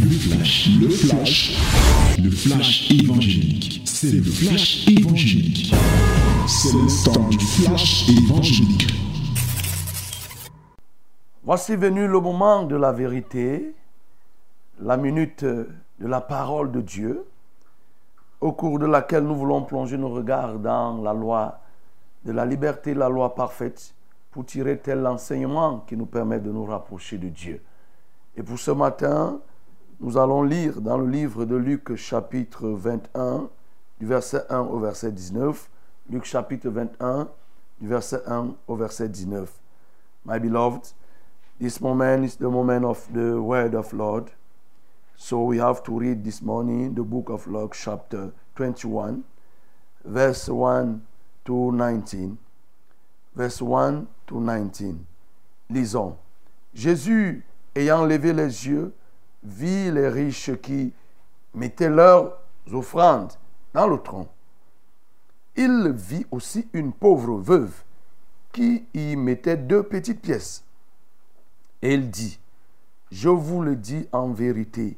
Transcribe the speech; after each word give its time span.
Le 0.00 0.10
flash, 0.10 0.68
le 0.80 0.88
flash, 0.88 1.56
le 2.22 2.30
flash 2.30 2.90
évangélique. 2.90 3.82
C'est 3.84 4.12
le 4.12 4.22
flash 4.22 4.86
évangélique. 4.88 5.74
C'est 6.46 6.72
le 6.72 7.04
temps 7.04 7.28
du 7.28 7.38
flash 7.38 8.08
évangélique. 8.08 8.86
Voici 11.44 11.76
venu 11.76 12.06
le 12.06 12.20
moment 12.20 12.64
de 12.64 12.76
la 12.76 12.92
vérité, 12.92 13.74
la 14.80 14.96
minute 14.96 15.44
de 15.44 15.68
la 16.00 16.20
parole 16.20 16.72
de 16.72 16.80
Dieu, 16.80 17.26
au 18.40 18.52
cours 18.52 18.78
de 18.78 18.86
laquelle 18.86 19.24
nous 19.24 19.36
voulons 19.36 19.62
plonger 19.62 19.96
nos 19.98 20.10
regards 20.10 20.58
dans 20.58 21.02
la 21.02 21.12
loi 21.14 21.60
de 22.24 22.32
la 22.32 22.44
liberté, 22.44 22.94
la 22.94 23.08
loi 23.08 23.34
parfaite, 23.34 23.94
pour 24.30 24.44
tirer 24.44 24.78
tel 24.78 25.06
enseignement 25.06 25.84
qui 25.86 25.96
nous 25.96 26.06
permet 26.06 26.40
de 26.40 26.50
nous 26.50 26.64
rapprocher 26.64 27.18
de 27.18 27.28
Dieu. 27.28 27.62
Et 28.36 28.42
pour 28.42 28.58
ce 28.58 28.70
matin, 28.70 29.40
nous 30.00 30.18
allons 30.18 30.42
lire 30.42 30.80
dans 30.80 30.98
le 30.98 31.08
livre 31.08 31.44
de 31.44 31.56
Luc 31.56 31.94
chapitre 31.96 32.68
21, 32.68 33.48
du 33.98 34.06
verset 34.06 34.42
1 34.50 34.60
au 34.60 34.78
verset 34.78 35.10
19. 35.10 35.70
Luc 36.10 36.24
chapitre 36.24 36.68
21, 36.68 37.28
du 37.80 37.88
verset 37.88 38.20
1 38.26 38.54
au 38.68 38.76
verset 38.76 39.08
19. 39.08 39.50
My 40.24 40.38
beloved, 40.38 40.92
this 41.58 41.80
moment 41.80 42.24
is 42.24 42.36
the 42.36 42.42
moment 42.42 42.84
of 42.84 43.06
the 43.12 43.40
word 43.40 43.74
of 43.74 43.92
Lord. 43.92 44.30
So 45.16 45.42
we 45.42 45.58
have 45.58 45.82
to 45.84 45.98
read 45.98 46.22
this 46.22 46.42
morning 46.42 46.94
the 46.94 47.02
book 47.02 47.30
of 47.30 47.46
Luke 47.46 47.74
chapter 47.74 48.32
21, 48.56 49.24
verse 50.04 50.48
1 50.48 51.00
to 51.46 51.72
19. 51.72 52.36
Verse 53.34 53.62
1 53.62 54.06
to 54.26 54.40
19. 54.40 55.06
Lisons. 55.70 56.16
Jésus, 56.74 57.44
ayant 57.74 58.04
levé 58.04 58.34
les 58.34 58.66
yeux, 58.66 58.92
vit 59.42 59.90
les 59.90 60.08
riches 60.08 60.56
qui 60.60 60.92
mettaient 61.54 61.88
leurs 61.88 62.38
offrandes 62.72 63.32
dans 63.72 63.86
le 63.86 63.98
tronc. 63.98 64.28
Il 65.56 65.92
vit 65.94 66.26
aussi 66.30 66.68
une 66.72 66.92
pauvre 66.92 67.36
veuve 67.36 67.82
qui 68.52 68.84
y 68.94 69.16
mettait 69.16 69.56
deux 69.56 69.82
petites 69.82 70.20
pièces. 70.20 70.64
Et 71.82 71.94
il 71.94 72.10
dit, 72.10 72.38
je 73.10 73.28
vous 73.28 73.62
le 73.62 73.76
dis 73.76 74.08
en 74.12 74.30
vérité, 74.30 74.96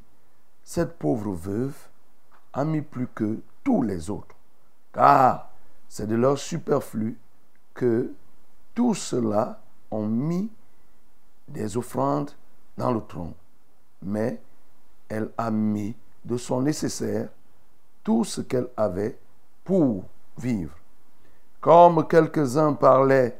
cette 0.65 0.99
pauvre 0.99 1.33
veuve 1.33 1.77
a 2.53 2.65
mis 2.65 2.83
plus 2.83 3.09
que 3.09 3.41
tous 3.65 3.83
les 3.83 4.11
autres, 4.11 4.37
car 4.93 5.51
c'est 5.89 6.07
de 6.07 6.15
leur 6.15 6.39
superflu 6.39 7.19
que 7.75 8.12
tous 8.75 8.95
ceux-là 8.95 9.61
ont 9.91 10.07
mis 10.07 10.51
des 11.49 11.77
offrandes 11.77 12.31
dans 12.77 12.93
le 12.93 13.01
tronc. 13.01 13.34
Mais 14.03 14.41
elle 15.09 15.31
a 15.37 15.51
mis 15.51 15.95
de 16.25 16.37
son 16.37 16.63
nécessaire 16.63 17.29
tout 18.05 18.25
ce 18.25 18.41
qu'elle 18.41 18.69
avait 18.77 19.19
pour 19.65 20.05
vivre. 20.39 20.75
Comme 21.61 22.07
quelques-uns 22.07 22.75
parlaient 22.75 23.39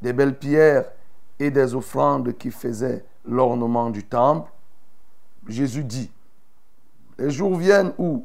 des 0.00 0.12
belles 0.12 0.38
pierres 0.38 0.90
et 1.38 1.50
des 1.50 1.74
offrandes 1.74 2.36
qui 2.36 2.50
faisaient 2.50 3.04
l'ornement 3.24 3.90
du 3.90 4.04
temple, 4.04 4.50
Jésus 5.46 5.84
dit, 5.84 6.10
les 7.18 7.30
jours 7.30 7.56
viennent 7.56 7.92
où, 7.98 8.24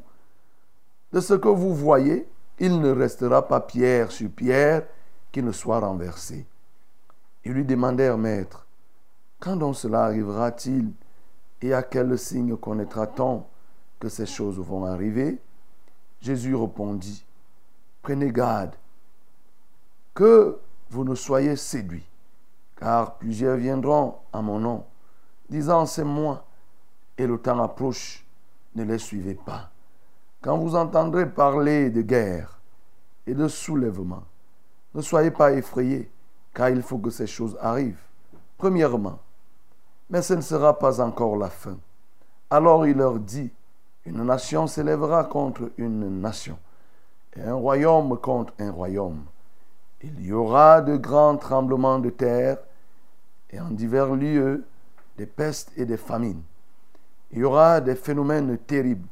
de 1.11 1.19
ce 1.19 1.33
que 1.33 1.47
vous 1.47 1.73
voyez, 1.73 2.27
il 2.59 2.79
ne 2.79 2.91
restera 2.91 3.47
pas 3.47 3.59
pierre 3.59 4.11
sur 4.11 4.29
pierre 4.29 4.83
qui 5.31 5.41
ne 5.41 5.51
soit 5.51 5.79
renversée. 5.79 6.45
Ils 7.43 7.53
lui 7.53 7.65
demandèrent, 7.65 8.17
Maître, 8.17 8.65
quand 9.39 9.55
donc 9.57 9.75
cela 9.75 10.05
arrivera-t-il 10.05 10.91
et 11.63 11.73
à 11.73 11.81
quel 11.81 12.19
signe 12.19 12.57
connaîtra-t-on 12.57 13.45
que 13.97 14.09
ces 14.09 14.25
choses 14.25 14.59
vont 14.59 14.83
arriver? 14.83 15.39
Jésus 16.19 16.53
répondit, 16.55 17.25
Prenez 18.01 18.33
garde 18.33 18.75
que 20.13 20.59
vous 20.89 21.05
ne 21.05 21.15
soyez 21.15 21.55
séduits, 21.55 22.05
car 22.75 23.15
plusieurs 23.15 23.55
viendront 23.55 24.17
à 24.33 24.41
mon 24.41 24.59
nom, 24.59 24.83
disant 25.49 25.85
c'est 25.85 26.03
moi, 26.03 26.45
et 27.17 27.25
le 27.25 27.37
temps 27.37 27.63
approche, 27.63 28.25
ne 28.75 28.83
les 28.83 28.97
suivez 28.97 29.35
pas. 29.35 29.71
Quand 30.41 30.57
vous 30.57 30.75
entendrez 30.75 31.29
parler 31.29 31.89
de 31.89 32.01
guerre 32.01 32.59
et 33.25 33.33
de 33.33 33.47
soulèvement, 33.47 34.23
ne 34.93 35.01
soyez 35.01 35.31
pas 35.31 35.53
effrayés, 35.53 36.11
car 36.53 36.69
il 36.69 36.81
faut 36.81 36.97
que 36.97 37.09
ces 37.09 37.27
choses 37.27 37.57
arrivent. 37.61 38.03
Premièrement, 38.57 39.19
mais 40.09 40.21
ce 40.21 40.33
ne 40.33 40.41
sera 40.41 40.77
pas 40.77 41.01
encore 41.01 41.37
la 41.37 41.49
fin. 41.49 41.77
Alors 42.49 42.85
il 42.85 42.97
leur 42.97 43.19
dit, 43.19 43.51
une 44.05 44.23
nation 44.23 44.67
s'élèvera 44.67 45.23
contre 45.25 45.71
une 45.77 46.21
nation, 46.21 46.57
et 47.35 47.41
un 47.41 47.55
royaume 47.55 48.17
contre 48.17 48.53
un 48.59 48.71
royaume. 48.71 49.23
Il 50.01 50.25
y 50.25 50.33
aura 50.33 50.81
de 50.81 50.97
grands 50.97 51.37
tremblements 51.37 51.99
de 51.99 52.09
terre, 52.09 52.57
et 53.49 53.59
en 53.59 53.69
divers 53.69 54.13
lieux, 54.15 54.65
des 55.17 55.25
pestes 55.25 55.71
et 55.77 55.85
des 55.85 55.97
famines. 55.97 56.41
Il 57.31 57.39
y 57.39 57.43
aura 57.43 57.81
des 57.81 57.95
phénomènes 57.95 58.57
terribles 58.57 59.07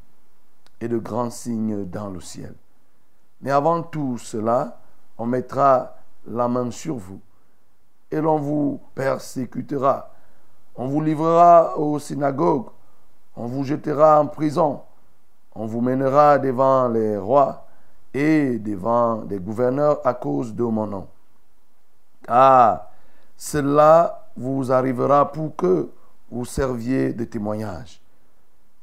et 0.79 0.87
de 0.87 0.97
grands 0.97 1.29
signes 1.29 1.85
dans 1.85 2.09
le 2.09 2.19
ciel. 2.21 2.53
Mais 3.41 3.51
avant 3.51 3.81
tout 3.83 4.17
cela, 4.17 4.79
on 5.17 5.25
mettra 5.25 5.95
la 6.27 6.47
main 6.47 6.69
sur 6.71 6.95
vous 6.95 7.19
et 8.11 8.19
l'on 8.19 8.37
vous 8.37 8.81
persécutera. 8.93 10.11
On 10.75 10.87
vous 10.87 11.01
livrera 11.01 11.77
aux 11.77 11.99
synagogues, 11.99 12.67
on 13.35 13.45
vous 13.45 13.63
jettera 13.63 14.19
en 14.19 14.27
prison, 14.27 14.81
on 15.53 15.65
vous 15.65 15.81
mènera 15.81 16.39
devant 16.39 16.87
les 16.87 17.17
rois 17.17 17.67
et 18.13 18.57
devant 18.57 19.17
des 19.17 19.39
gouverneurs 19.39 19.99
à 20.05 20.13
cause 20.13 20.53
de 20.53 20.63
mon 20.63 20.87
nom. 20.87 21.07
Car 22.25 22.89
cela 23.35 24.29
vous 24.37 24.71
arrivera 24.71 25.31
pour 25.31 25.55
que 25.55 25.89
vous 26.29 26.45
serviez 26.45 27.13
de 27.13 27.25
témoignage. 27.25 28.01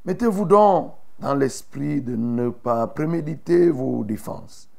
Mettez-vous 0.05 0.45
donc 0.45 0.93
dans 1.19 1.33
l'esprit 1.33 2.01
de 2.01 2.15
ne 2.15 2.49
pas 2.49 2.85
préméditer 2.87 3.69
vos 3.69 4.03
défenses, 4.03 4.69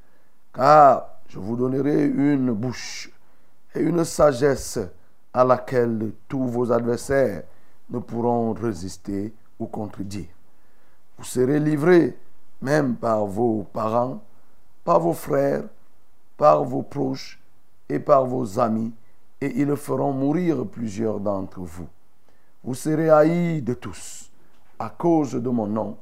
car 0.54 1.08
je 1.28 1.38
vous 1.38 1.56
donnerai 1.56 2.06
une 2.06 2.52
bouche 2.52 3.10
et 3.74 3.80
une 3.80 4.04
sagesse 4.04 4.78
à 5.32 5.44
laquelle 5.44 6.12
tous 6.28 6.46
vos 6.46 6.72
adversaires 6.72 7.44
ne 7.90 7.98
pourront 7.98 8.52
résister 8.52 9.32
ou 9.58 9.66
contredire. 9.66 10.28
Vous 11.18 11.24
serez 11.24 11.60
livrés 11.60 12.18
même 12.62 12.96
par 12.96 13.26
vos 13.26 13.66
parents, 13.72 14.22
par 14.84 15.00
vos 15.00 15.12
frères, 15.12 15.64
par 16.36 16.64
vos 16.64 16.82
proches 16.82 17.40
et 17.88 17.98
par 17.98 18.24
vos 18.24 18.58
amis, 18.58 18.92
et 19.40 19.60
ils 19.60 19.76
feront 19.76 20.12
mourir 20.12 20.66
plusieurs 20.66 21.20
d'entre 21.20 21.60
vous. 21.60 21.88
Vous 22.62 22.74
serez 22.74 23.08
haïs 23.08 23.62
de 23.62 23.74
tous 23.74 24.30
à 24.78 24.90
cause 24.90 25.34
de 25.34 25.48
mon 25.48 25.66
nom, 25.66 25.96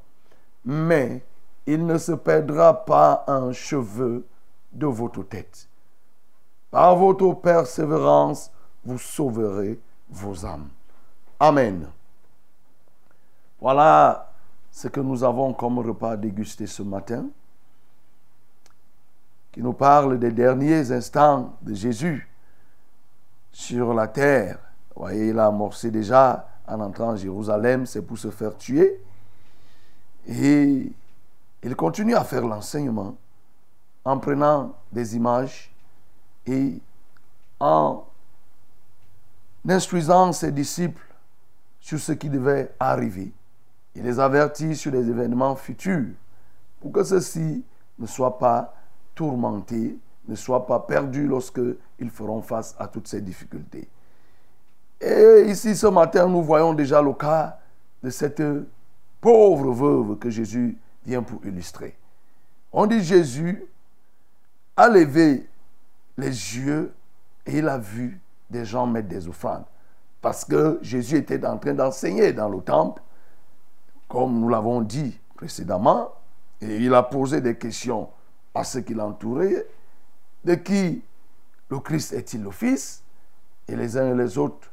mais 0.65 1.23
il 1.67 1.85
ne 1.85 1.99
se 1.99 2.13
perdra 2.13 2.85
pas 2.85 3.25
un 3.27 3.53
cheveu 3.53 4.25
de 4.73 4.87
votre 4.87 5.23
tête. 5.23 5.69
Par 6.71 6.97
votre 6.97 7.33
persévérance, 7.35 8.51
vous 8.85 8.99
sauverez 8.99 9.79
vos 10.09 10.45
âmes. 10.45 10.69
Amen. 11.39 11.89
Voilà 13.61 14.33
ce 14.71 14.89
que 14.89 15.01
nous 15.01 15.25
avons 15.25 15.53
comme 15.53 15.79
repas 15.81 16.17
dégusté 16.17 16.67
ce 16.67 16.83
matin, 16.83 17.27
qui 19.53 19.63
nous 19.63 19.73
parle 19.73 20.19
des 20.19 20.31
derniers 20.31 20.93
instants 20.93 21.57
de 21.63 21.75
Jésus 21.75 22.29
sur 23.53 23.93
la 23.95 24.07
terre. 24.07 24.59
Vous 24.95 25.03
voyez, 25.03 25.29
il 25.29 25.39
a 25.39 25.47
amorcé 25.47 25.91
déjà 25.91 26.49
en 26.67 26.81
entrant 26.81 27.11
en 27.11 27.17
Jérusalem, 27.17 27.87
c'est 27.87 28.03
pour 28.03 28.19
se 28.19 28.31
faire 28.31 28.57
tuer. 28.57 29.01
Et 30.27 30.93
il 31.63 31.77
continue 31.77 32.15
à 32.15 32.25
faire 32.25 32.47
l'enseignement 32.47 33.17
en 34.05 34.19
prenant 34.19 34.75
des 34.93 35.17
images 35.17 35.73
et 36.47 36.81
en 37.59 38.05
instruisant 39.71 40.33
ses 40.33 40.53
disciples 40.53 41.03
sur 41.81 41.99
ce 41.99 42.13
qui 42.13 42.29
devait 42.29 42.73
arriver. 42.79 43.33
Il 43.95 44.03
les 44.05 44.21
avertit 44.21 44.77
sur 44.77 44.93
les 44.93 45.09
événements 45.09 45.57
futurs 45.57 46.15
pour 46.81 46.93
que 46.93 47.03
ceux-ci 47.03 47.65
ne 47.99 48.07
soient 48.07 48.39
pas 48.39 48.75
tourmentés, 49.15 49.99
ne 50.27 50.35
soient 50.35 50.67
pas 50.67 50.81
perdus 50.81 51.27
lorsque 51.27 51.61
ils 51.99 52.11
feront 52.11 52.43
face 52.43 52.77
à 52.79 52.87
toutes 52.87 53.09
ces 53.09 53.21
difficultés. 53.21 53.89
Et 55.01 55.45
ici, 55.47 55.77
ce 55.77 55.87
matin, 55.87 56.29
nous 56.29 56.43
voyons 56.43 56.75
déjà 56.75 57.01
le 57.01 57.13
cas 57.13 57.59
de 58.03 58.11
cette 58.11 58.43
pauvre 59.21 59.73
veuve 59.73 60.19
que 60.19 60.31
Jésus 60.31 60.77
vient 61.05 61.23
pour 61.23 61.45
illustrer. 61.45 61.97
On 62.73 62.87
dit 62.87 63.03
Jésus 63.03 63.65
a 64.77 64.89
levé 64.89 65.49
les 66.17 66.29
yeux 66.29 66.93
et 67.47 67.59
il 67.59 67.69
a 67.69 67.79
vu 67.79 68.21
des 68.51 68.65
gens 68.65 68.87
mettre 68.87 69.09
des 69.09 69.29
offrandes. 69.29 69.65
Parce 70.21 70.45
que 70.45 70.79
Jésus 70.83 71.17
était 71.17 71.45
en 71.47 71.59
train 71.59 71.75
d'enseigner 71.75 72.33
dans 72.33 72.49
le 72.49 72.61
temple. 72.61 73.03
comme 74.09 74.41
nous 74.41 74.49
l'avons 74.49 74.81
dit 74.81 75.21
précédemment, 75.37 76.13
et 76.61 76.77
il 76.79 76.95
a 76.95 77.03
posé 77.03 77.41
des 77.41 77.57
questions 77.57 78.09
à 78.55 78.65
ceux 78.65 78.81
qui 78.81 78.95
l'entouraient, 78.95 79.67
de 80.45 80.55
qui 80.55 81.03
le 81.71 81.79
Christ 81.81 82.13
est-il 82.15 82.43
le 82.43 82.51
Fils? 82.51 83.03
Et 83.69 83.77
les 83.77 83.97
uns 83.99 84.13
et 84.13 84.17
les 84.17 84.39
autres 84.39 84.71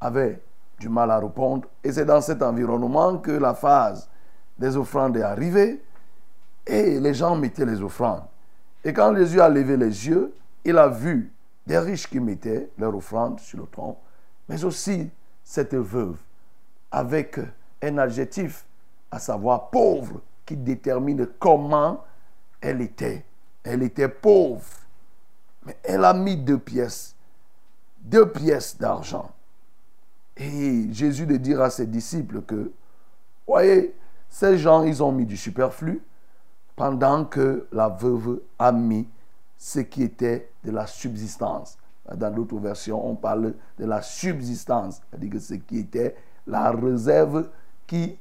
avaient 0.00 0.40
du 0.78 0.88
mal 0.88 1.10
à 1.10 1.18
répondre. 1.18 1.68
Et 1.82 1.92
c'est 1.92 2.04
dans 2.04 2.20
cet 2.20 2.42
environnement 2.42 3.18
que 3.18 3.32
la 3.32 3.54
phase 3.54 4.08
des 4.58 4.76
offrandes 4.76 5.16
est 5.16 5.22
arrivée. 5.22 5.82
Et 6.66 7.00
les 7.00 7.14
gens 7.14 7.36
mettaient 7.36 7.66
les 7.66 7.82
offrandes. 7.82 8.22
Et 8.84 8.92
quand 8.92 9.14
Jésus 9.16 9.40
a 9.40 9.48
levé 9.48 9.76
les 9.76 10.06
yeux, 10.06 10.32
il 10.64 10.78
a 10.78 10.88
vu 10.88 11.32
des 11.66 11.78
riches 11.78 12.08
qui 12.08 12.20
mettaient 12.20 12.70
leurs 12.78 12.94
offrandes 12.94 13.40
sur 13.40 13.58
le 13.58 13.66
tronc, 13.66 13.98
mais 14.48 14.64
aussi 14.64 15.10
cette 15.42 15.74
veuve 15.74 16.16
avec 16.90 17.38
un 17.82 17.98
adjectif, 17.98 18.64
à 19.10 19.18
savoir 19.18 19.70
pauvre, 19.70 20.20
qui 20.44 20.56
détermine 20.56 21.26
comment 21.38 22.04
elle 22.60 22.80
était. 22.80 23.24
Elle 23.64 23.82
était 23.82 24.08
pauvre, 24.08 24.64
mais 25.64 25.76
elle 25.82 26.04
a 26.04 26.14
mis 26.14 26.36
deux 26.36 26.58
pièces, 26.58 27.16
deux 28.00 28.30
pièces 28.30 28.78
d'argent. 28.78 29.32
Et 30.36 30.92
Jésus 30.92 31.26
de 31.26 31.36
dire 31.36 31.60
à 31.60 31.70
ses 31.70 31.86
disciples 31.86 32.42
que, 32.42 32.70
voyez, 33.46 33.94
ces 34.28 34.58
gens, 34.58 34.82
ils 34.82 35.02
ont 35.02 35.12
mis 35.12 35.26
du 35.26 35.36
superflu 35.36 36.02
pendant 36.76 37.24
que 37.24 37.66
la 37.72 37.88
veuve 37.88 38.40
a 38.58 38.70
mis 38.70 39.08
ce 39.58 39.80
qui 39.80 40.02
était 40.02 40.50
de 40.64 40.70
la 40.70 40.86
subsistance. 40.86 41.78
Dans 42.14 42.30
d'autres 42.30 42.58
versions, 42.58 43.04
on 43.04 43.16
parle 43.16 43.54
de 43.78 43.84
la 43.84 44.00
subsistance, 44.02 45.00
c'est-à-dire 45.10 45.30
que 45.30 45.38
ce 45.38 45.54
qui 45.54 45.78
était 45.78 46.14
la 46.46 46.70
réserve 46.70 47.48
qui 47.86 48.16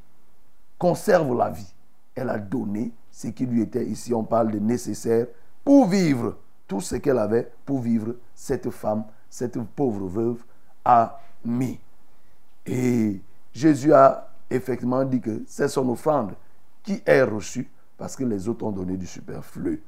conserve 0.78 1.36
la 1.38 1.50
vie. 1.50 1.74
Elle 2.16 2.30
a 2.30 2.40
donné 2.40 2.92
ce 3.12 3.28
qui 3.28 3.46
lui 3.46 3.62
était, 3.62 3.86
ici 3.86 4.14
on 4.14 4.24
parle 4.24 4.52
de 4.52 4.60
nécessaire, 4.60 5.28
pour 5.64 5.88
vivre. 5.88 6.38
Tout 6.68 6.82
ce 6.82 6.96
qu'elle 6.96 7.20
avait 7.20 7.52
pour 7.64 7.80
vivre, 7.80 8.16
cette 8.34 8.72
femme, 8.72 9.04
cette 9.30 9.60
pauvre 9.62 10.08
veuve, 10.08 10.44
a 10.84 11.20
mis. 11.44 11.80
Et 12.66 13.22
Jésus 13.54 13.94
a 13.94 14.32
effectivement 14.50 15.04
dit 15.06 15.22
que 15.22 15.44
c'est 15.48 15.68
son 15.68 15.88
offrande 15.90 16.34
qui 16.82 17.04
est 17.06 17.22
reçue 17.22 17.70
parce 17.98 18.16
que 18.16 18.24
les 18.24 18.50
autres 18.50 18.66
ont 18.66 18.72
donné 18.72 18.98
du 18.98 19.06
superflu. 19.06 19.84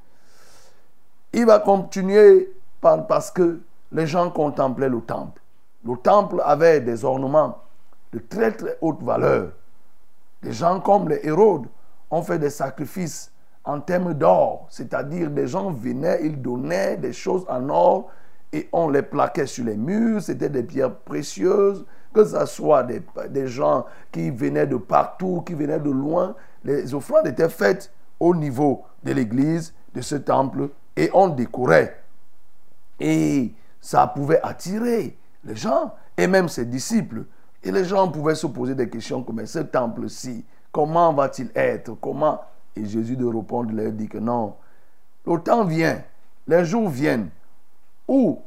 Il 1.32 1.46
va 1.46 1.58
continuer 1.58 2.52
parce 2.80 3.30
que 3.30 3.60
les 3.92 4.06
gens 4.06 4.30
contemplaient 4.30 4.88
le 4.88 5.00
temple. 5.00 5.40
Le 5.84 5.96
temple 5.96 6.42
avait 6.44 6.80
des 6.80 7.04
ornements 7.04 7.58
de 8.12 8.18
très 8.18 8.52
très 8.52 8.76
haute 8.80 9.02
valeur. 9.02 9.52
Des 10.42 10.52
gens 10.52 10.80
comme 10.80 11.08
les 11.08 11.20
Hérodes 11.24 11.66
ont 12.10 12.22
fait 12.22 12.38
des 12.38 12.50
sacrifices 12.50 13.32
en 13.64 13.80
termes 13.80 14.14
d'or, 14.14 14.66
c'est-à-dire 14.70 15.30
des 15.30 15.46
gens 15.46 15.70
venaient, 15.70 16.20
ils 16.22 16.40
donnaient 16.40 16.96
des 16.96 17.12
choses 17.12 17.44
en 17.48 17.68
or 17.68 18.10
et 18.52 18.68
on 18.72 18.88
les 18.88 19.02
plaquait 19.02 19.46
sur 19.46 19.66
les 19.66 19.76
murs, 19.76 20.22
c'était 20.22 20.48
des 20.48 20.62
pierres 20.62 20.94
précieuses, 20.94 21.84
que 22.14 22.24
ce 22.24 22.46
soit 22.46 22.82
des, 22.84 23.02
des, 23.28 23.46
gens 23.46 23.84
qui 24.10 24.30
venaient 24.30 24.66
de 24.66 24.76
partout, 24.76 25.42
qui 25.44 25.52
venaient 25.52 25.80
de 25.80 25.90
loin, 25.90 26.34
les 26.64 26.94
offrandes 26.94 27.26
étaient 27.26 27.50
faites 27.50 27.92
au 28.18 28.34
niveau 28.34 28.84
de 29.04 29.12
l'église, 29.12 29.74
de 29.94 30.00
ce 30.00 30.16
temple, 30.16 30.70
et 30.98 31.10
on 31.14 31.28
décorait. 31.28 31.96
Et 32.98 33.52
ça 33.80 34.08
pouvait 34.08 34.40
attirer 34.42 35.16
les 35.44 35.54
gens, 35.54 35.94
et 36.16 36.26
même 36.26 36.48
ses 36.48 36.64
disciples. 36.64 37.24
Et 37.62 37.70
les 37.70 37.84
gens 37.84 38.10
pouvaient 38.10 38.34
se 38.34 38.48
poser 38.48 38.74
des 38.74 38.88
questions 38.88 39.22
comme 39.22 39.46
ce 39.46 39.60
temple-ci, 39.60 40.44
comment 40.72 41.12
va-t-il 41.14 41.52
être? 41.54 41.92
Comment? 42.00 42.40
Et 42.74 42.84
Jésus 42.84 43.16
de 43.16 43.24
répondre 43.24 43.72
leur 43.72 43.92
dit 43.92 44.08
que 44.08 44.18
non, 44.18 44.56
le 45.24 45.38
temps 45.38 45.64
vient, 45.64 46.02
les 46.48 46.64
jours 46.64 46.88
viennent 46.88 47.30
où 48.08 48.40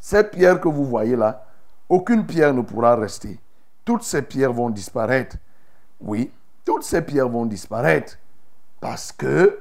ces 0.00 0.24
pierres 0.24 0.60
que 0.60 0.68
vous 0.68 0.86
voyez 0.86 1.16
là, 1.16 1.44
aucune 1.90 2.24
pierre 2.24 2.54
ne 2.54 2.62
pourra 2.62 2.96
rester. 2.96 3.38
Toutes 3.84 4.02
ces 4.02 4.22
pierres 4.22 4.52
vont 4.52 4.70
disparaître. 4.70 5.36
Oui, 6.00 6.32
toutes 6.64 6.84
ces 6.84 7.02
pierres 7.02 7.28
vont 7.28 7.44
disparaître 7.44 8.16
parce 8.80 9.12
que 9.12 9.60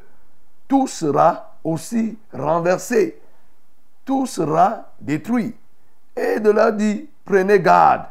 tout 0.68 0.88
sera 0.88 1.51
aussi 1.64 2.18
renversé. 2.34 3.22
Tout 4.06 4.26
sera 4.26 4.92
détruit. 5.00 5.56
Et 6.16 6.40
de 6.40 6.50
là 6.50 6.72
dit, 6.72 7.10
prenez 7.24 7.60
garde 7.60 8.06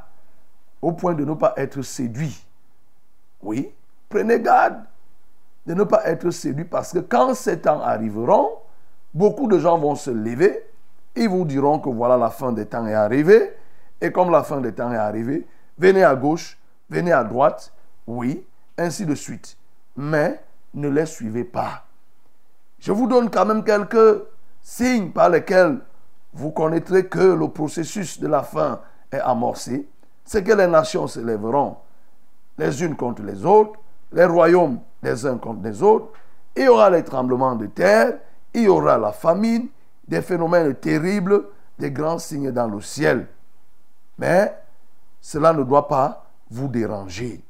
au 0.80 0.92
point 0.92 1.14
de 1.14 1.24
ne 1.24 1.34
pas 1.34 1.54
être 1.56 1.82
séduit. 1.82 2.46
Oui, 3.42 3.70
prenez 4.08 4.40
garde 4.40 4.82
de 5.66 5.74
ne 5.74 5.84
pas 5.84 6.06
être 6.06 6.30
séduit 6.30 6.64
parce 6.64 6.92
que 6.92 7.00
quand 7.00 7.34
ces 7.34 7.60
temps 7.60 7.82
arriveront, 7.82 8.50
beaucoup 9.12 9.46
de 9.46 9.58
gens 9.58 9.78
vont 9.78 9.94
se 9.94 10.10
lever, 10.10 10.64
ils 11.16 11.28
vous 11.28 11.44
diront 11.44 11.78
que 11.78 11.90
voilà 11.90 12.16
la 12.16 12.30
fin 12.30 12.52
des 12.52 12.66
temps 12.66 12.86
est 12.86 12.94
arrivée, 12.94 13.54
et 14.00 14.10
comme 14.10 14.30
la 14.30 14.42
fin 14.42 14.60
des 14.60 14.72
temps 14.72 14.92
est 14.92 14.96
arrivée, 14.96 15.46
venez 15.78 16.02
à 16.02 16.14
gauche, 16.14 16.58
venez 16.88 17.12
à 17.12 17.24
droite, 17.24 17.72
oui, 18.06 18.44
ainsi 18.78 19.04
de 19.04 19.14
suite. 19.14 19.56
Mais 19.96 20.40
ne 20.74 20.88
les 20.88 21.06
suivez 21.06 21.44
pas. 21.44 21.84
Je 22.80 22.92
vous 22.92 23.06
donne 23.06 23.30
quand 23.30 23.44
même 23.44 23.62
quelques 23.62 24.22
signes 24.62 25.10
par 25.10 25.28
lesquels 25.28 25.78
vous 26.32 26.50
connaîtrez 26.50 27.06
que 27.06 27.18
le 27.18 27.48
processus 27.48 28.18
de 28.18 28.26
la 28.26 28.42
fin 28.42 28.80
est 29.12 29.20
amorcé. 29.20 29.86
C'est 30.24 30.42
que 30.42 30.52
les 30.52 30.66
nations 30.66 31.06
se 31.06 31.20
lèveront 31.20 31.76
les 32.58 32.82
unes 32.82 32.96
contre 32.96 33.22
les 33.22 33.44
autres, 33.44 33.78
les 34.12 34.24
royaumes 34.24 34.80
les 35.02 35.26
uns 35.26 35.38
contre 35.38 35.62
les 35.62 35.82
autres. 35.82 36.08
Il 36.56 36.64
y 36.64 36.68
aura 36.68 36.90
les 36.90 37.04
tremblements 37.04 37.54
de 37.56 37.66
terre, 37.66 38.18
il 38.52 38.62
y 38.62 38.68
aura 38.68 38.98
la 38.98 39.12
famine, 39.12 39.68
des 40.06 40.22
phénomènes 40.22 40.74
terribles, 40.74 41.44
des 41.78 41.90
grands 41.90 42.18
signes 42.18 42.50
dans 42.50 42.66
le 42.68 42.80
ciel. 42.80 43.28
Mais 44.18 44.54
cela 45.20 45.52
ne 45.52 45.62
doit 45.62 45.88
pas 45.88 46.26
vous 46.50 46.68
déranger. 46.68 47.42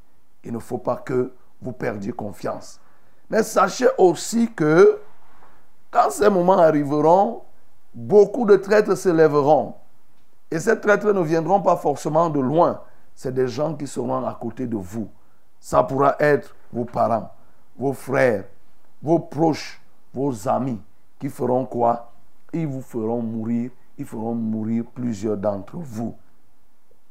Il 0.44 0.52
ne 0.52 0.58
faut 0.58 0.78
pas 0.78 0.96
que 0.96 1.32
vous 1.60 1.72
perdiez 1.72 2.12
confiance. 2.12 2.80
Mais 3.28 3.42
sachez 3.42 3.88
aussi 3.98 4.52
que 4.52 4.98
quand 5.90 6.10
ces 6.10 6.30
moments 6.30 6.58
arriveront, 6.58 7.42
beaucoup 7.94 8.44
de 8.44 8.56
traîtres 8.56 8.96
se 8.96 9.08
lèveront. 9.08 9.74
Et 10.50 10.58
ces 10.58 10.78
traîtres 10.80 11.12
ne 11.12 11.20
viendront 11.20 11.60
pas 11.60 11.76
forcément 11.76 12.30
de 12.30 12.40
loin. 12.40 12.80
C'est 13.14 13.34
des 13.34 13.48
gens 13.48 13.74
qui 13.74 13.86
seront 13.86 14.26
à 14.26 14.34
côté 14.40 14.66
de 14.66 14.76
vous. 14.76 15.08
Ça 15.60 15.82
pourra 15.82 16.16
être 16.18 16.54
vos 16.72 16.84
parents, 16.84 17.30
vos 17.76 17.92
frères, 17.92 18.44
vos 19.02 19.18
proches, 19.18 19.80
vos 20.14 20.48
amis 20.48 20.80
qui 21.18 21.28
feront 21.28 21.66
quoi? 21.66 22.12
Ils 22.52 22.66
vous 22.66 22.80
feront 22.80 23.22
mourir. 23.22 23.70
Ils 23.98 24.06
feront 24.06 24.34
mourir 24.34 24.84
plusieurs 24.94 25.36
d'entre 25.36 25.76
vous. 25.76 26.16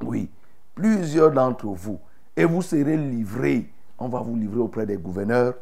Oui, 0.03 0.29
plusieurs 0.73 1.31
d'entre 1.31 1.67
vous. 1.67 1.99
Et 2.35 2.45
vous 2.45 2.61
serez 2.61 2.97
livrés. 2.97 3.71
On 3.99 4.07
va 4.07 4.21
vous 4.21 4.35
livrer 4.35 4.59
auprès 4.59 4.85
des 4.85 4.97
gouverneurs. 4.97 5.53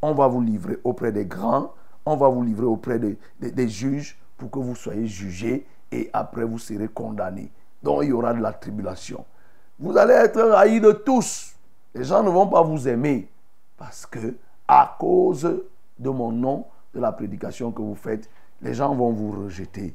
On 0.00 0.14
va 0.14 0.28
vous 0.28 0.40
livrer 0.40 0.78
auprès 0.84 1.10
des 1.10 1.26
grands. 1.26 1.72
On 2.06 2.16
va 2.16 2.28
vous 2.28 2.42
livrer 2.42 2.66
auprès 2.66 2.98
des, 3.00 3.68
juges 3.68 4.16
pour 4.38 4.50
que 4.50 4.60
vous 4.60 4.76
soyez 4.76 5.06
jugés 5.06 5.66
et 5.90 6.08
après 6.12 6.44
vous 6.44 6.58
serez 6.58 6.88
condamnés. 6.88 7.50
Donc 7.82 8.04
il 8.04 8.10
y 8.10 8.12
aura 8.12 8.32
de 8.32 8.40
la 8.40 8.52
tribulation. 8.52 9.24
Vous 9.78 9.96
allez 9.98 10.14
être 10.14 10.40
haïs 10.52 10.80
de 10.80 10.92
tous. 10.92 11.54
Les 11.94 12.04
gens 12.04 12.22
ne 12.22 12.30
vont 12.30 12.46
pas 12.46 12.62
vous 12.62 12.86
aimer 12.86 13.28
parce 13.76 14.06
que 14.06 14.36
à 14.68 14.96
cause 14.98 15.62
de 15.98 16.10
mon 16.10 16.30
nom, 16.30 16.66
de 16.94 17.00
la 17.00 17.12
prédication 17.12 17.72
que 17.72 17.82
vous 17.82 17.94
faites, 17.94 18.30
les 18.62 18.72
gens 18.72 18.94
vont 18.94 19.12
vous 19.12 19.42
rejeter. 19.42 19.94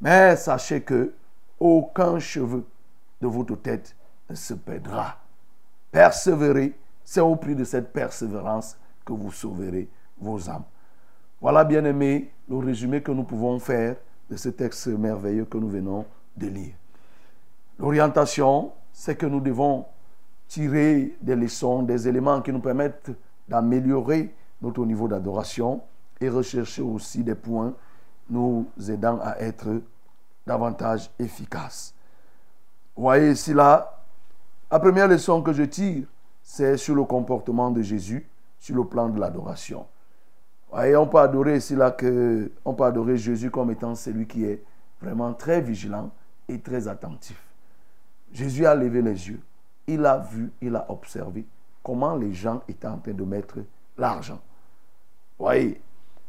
Mais 0.00 0.36
sachez 0.36 0.82
que 0.82 1.12
aucun 1.58 2.18
cheveu 2.18 2.64
de 3.20 3.26
votre 3.26 3.56
tête 3.56 3.96
ne 4.28 4.34
se 4.34 4.54
perdra. 4.54 5.16
Persévérez, 5.90 6.78
c'est 7.04 7.20
au 7.20 7.36
prix 7.36 7.54
de 7.54 7.64
cette 7.64 7.92
persévérance 7.92 8.76
que 9.04 9.12
vous 9.12 9.32
sauverez 9.32 9.88
vos 10.18 10.50
âmes. 10.50 10.64
Voilà, 11.40 11.64
bien 11.64 11.84
aimé, 11.84 12.30
le 12.48 12.56
résumé 12.58 13.02
que 13.02 13.12
nous 13.12 13.24
pouvons 13.24 13.58
faire 13.58 13.96
de 14.30 14.36
ce 14.36 14.48
texte 14.48 14.86
merveilleux 14.88 15.44
que 15.44 15.58
nous 15.58 15.68
venons 15.68 16.04
de 16.36 16.46
lire. 16.48 16.74
L'orientation, 17.78 18.72
c'est 18.92 19.16
que 19.16 19.26
nous 19.26 19.40
devons 19.40 19.84
tirer 20.48 21.16
des 21.20 21.36
leçons, 21.36 21.82
des 21.82 22.08
éléments 22.08 22.40
qui 22.40 22.52
nous 22.52 22.60
permettent 22.60 23.10
d'améliorer 23.48 24.34
notre 24.62 24.84
niveau 24.86 25.08
d'adoration 25.08 25.82
et 26.20 26.28
rechercher 26.28 26.82
aussi 26.82 27.22
des 27.22 27.34
points 27.34 27.74
nous 28.30 28.66
aidant 28.88 29.18
à 29.22 29.38
être 29.38 29.82
davantage 30.46 31.10
efficaces. 31.18 31.94
Vous 32.96 33.02
voyez 33.02 33.32
ici 33.32 33.52
là, 33.52 34.04
la 34.70 34.80
première 34.80 35.08
leçon 35.08 35.42
que 35.42 35.52
je 35.52 35.64
tire, 35.64 36.06
c'est 36.42 36.76
sur 36.76 36.94
le 36.94 37.04
comportement 37.04 37.70
de 37.70 37.82
Jésus 37.82 38.26
sur 38.58 38.74
le 38.76 38.84
plan 38.84 39.08
de 39.08 39.20
l'adoration. 39.20 39.86
On 40.78 41.06
peut 41.06 41.18
adorer 41.18 41.58
que 41.96 42.50
on 42.64 43.16
Jésus 43.16 43.50
comme 43.50 43.70
étant 43.70 43.94
celui 43.94 44.26
qui 44.26 44.44
est 44.44 44.62
vraiment 45.00 45.32
très 45.32 45.62
vigilant 45.62 46.10
et 46.48 46.60
très 46.60 46.86
attentif. 46.86 47.42
Jésus 48.30 48.66
a 48.66 48.74
levé 48.74 49.00
les 49.00 49.28
yeux, 49.28 49.40
il 49.86 50.04
a 50.04 50.18
vu, 50.18 50.52
il 50.60 50.76
a 50.76 50.84
observé 50.90 51.46
comment 51.82 52.14
les 52.14 52.34
gens 52.34 52.62
étaient 52.68 52.88
en 52.88 52.98
train 52.98 53.14
de 53.14 53.24
mettre 53.24 53.58
l'argent. 53.96 54.40
Voyez, 55.38 55.80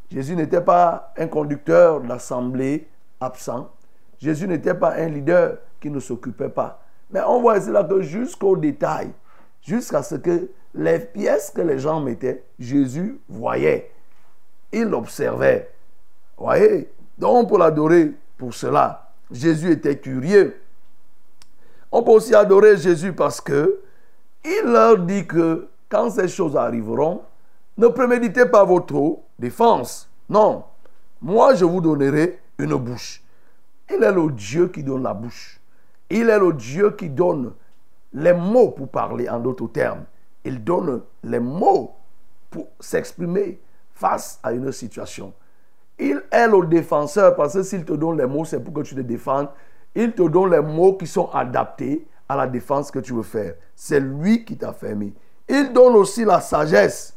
Jésus 0.10 0.36
n'était 0.36 0.62
pas 0.62 1.14
un 1.18 1.28
conducteur 1.28 2.00
d'assemblée 2.00 2.88
absent. 3.20 3.70
Jésus 4.18 4.48
n'était 4.48 4.76
pas 4.76 4.94
un 4.96 5.10
leader 5.10 5.58
qui 5.82 5.90
ne 5.90 6.00
s'occupait 6.00 6.50
pas. 6.50 6.82
Mais 7.12 7.22
on 7.28 7.42
voit 7.42 7.58
ici 7.58 7.72
jusqu'au 8.00 8.56
détail, 8.56 9.12
jusqu'à 9.62 10.04
ce 10.04 10.16
que 10.16 10.50
les 10.74 11.00
pièces 11.00 11.52
que 11.52 11.62
les 11.62 11.80
gens 11.80 12.00
mettaient, 12.00 12.46
Jésus 12.60 13.20
voyait. 13.28 13.92
Il 14.72 14.94
observait. 14.94 15.72
Voyez 16.38 16.90
Donc 17.18 17.36
on 17.36 17.46
peut 17.46 17.58
l'adorer 17.58 18.12
pour 18.38 18.54
cela. 18.54 19.12
Jésus 19.32 19.72
était 19.72 19.98
curieux. 19.98 20.62
On 21.92 22.04
peut 22.04 22.12
aussi 22.12 22.36
adorer 22.36 22.78
Jésus 22.78 23.14
parce 23.14 23.42
que 23.42 23.82
il 24.46 24.72
leur 24.72 25.00
dit 25.00 25.26
que 25.26 25.68
quand 25.90 26.10
ces 26.10 26.28
choses 26.28 26.56
arriveront, 26.56 27.22
ne 27.78 27.88
préméditez 27.88 28.46
pas 28.46 28.64
votre 28.64 29.20
défense. 29.40 30.10
Non. 30.30 30.64
Moi, 31.22 31.56
je 31.56 31.66
vous 31.66 31.82
donnerai 31.82 32.40
une 32.58 32.76
bouche. 32.76 33.24
Il 33.90 34.04
est 34.04 34.12
le 34.12 34.32
Dieu 34.32 34.68
qui 34.68 34.84
donne 34.84 35.04
la 35.04 35.14
bouche. 35.14 35.60
Il 36.10 36.30
est 36.30 36.40
le 36.40 36.54
Dieu 36.54 36.92
qui 36.92 37.10
donne 37.10 37.54
les 38.14 38.34
mots 38.34 38.72
pour 38.72 38.90
parler 38.90 39.30
en 39.30 39.40
d'autres 39.40 39.68
termes. 39.68 40.06
Il 40.44 40.64
donne 40.64 41.02
les 41.24 41.40
mots 41.40 41.96
pour 42.50 42.68
s'exprimer 42.80 43.60
face 43.98 44.40
à 44.44 44.52
une 44.52 44.72
situation. 44.72 45.34
Il 46.00 46.22
est 46.32 46.48
le 46.48 46.66
défenseur 46.68 47.36
parce 47.36 47.54
que 47.54 47.64
s'il 47.64 47.84
te 47.84 47.94
donne 47.94 48.18
les 48.18 48.28
mots, 48.28 48.46
c'est 48.46 48.60
pour 48.60 48.74
que 48.74 48.82
tu 48.82 48.96
te 48.96 49.02
défendes. 49.02 49.50
Il 49.96 50.12
te 50.14 50.22
donne 50.22 50.52
les 50.52 50.62
mots 50.62 50.94
qui 50.94 51.08
sont 51.08 51.30
adaptés 51.32 52.08
à 52.30 52.36
la 52.36 52.46
défense 52.46 52.92
que 52.92 53.00
tu 53.00 53.14
veux 53.14 53.24
faire. 53.24 53.56
C'est 53.76 54.00
lui 54.00 54.46
qui 54.46 54.58
t'a 54.58 54.74
fermé. 54.74 55.14
Il 55.50 55.74
donne 55.74 55.96
aussi 55.96 56.24
la 56.24 56.40
sagesse. 56.42 57.16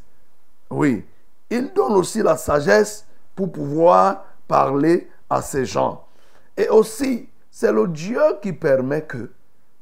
Oui. 0.69 1.05
Il 1.49 1.71
donne 1.73 1.93
aussi 1.93 2.23
la 2.23 2.37
sagesse 2.37 3.05
pour 3.35 3.51
pouvoir 3.51 4.25
parler 4.47 5.09
à 5.29 5.41
ces 5.41 5.65
gens. 5.65 6.05
Et 6.57 6.67
aussi, 6.69 7.29
c'est 7.51 7.71
le 7.71 7.87
Dieu 7.87 8.21
qui 8.41 8.53
permet 8.53 9.03
que, 9.03 9.31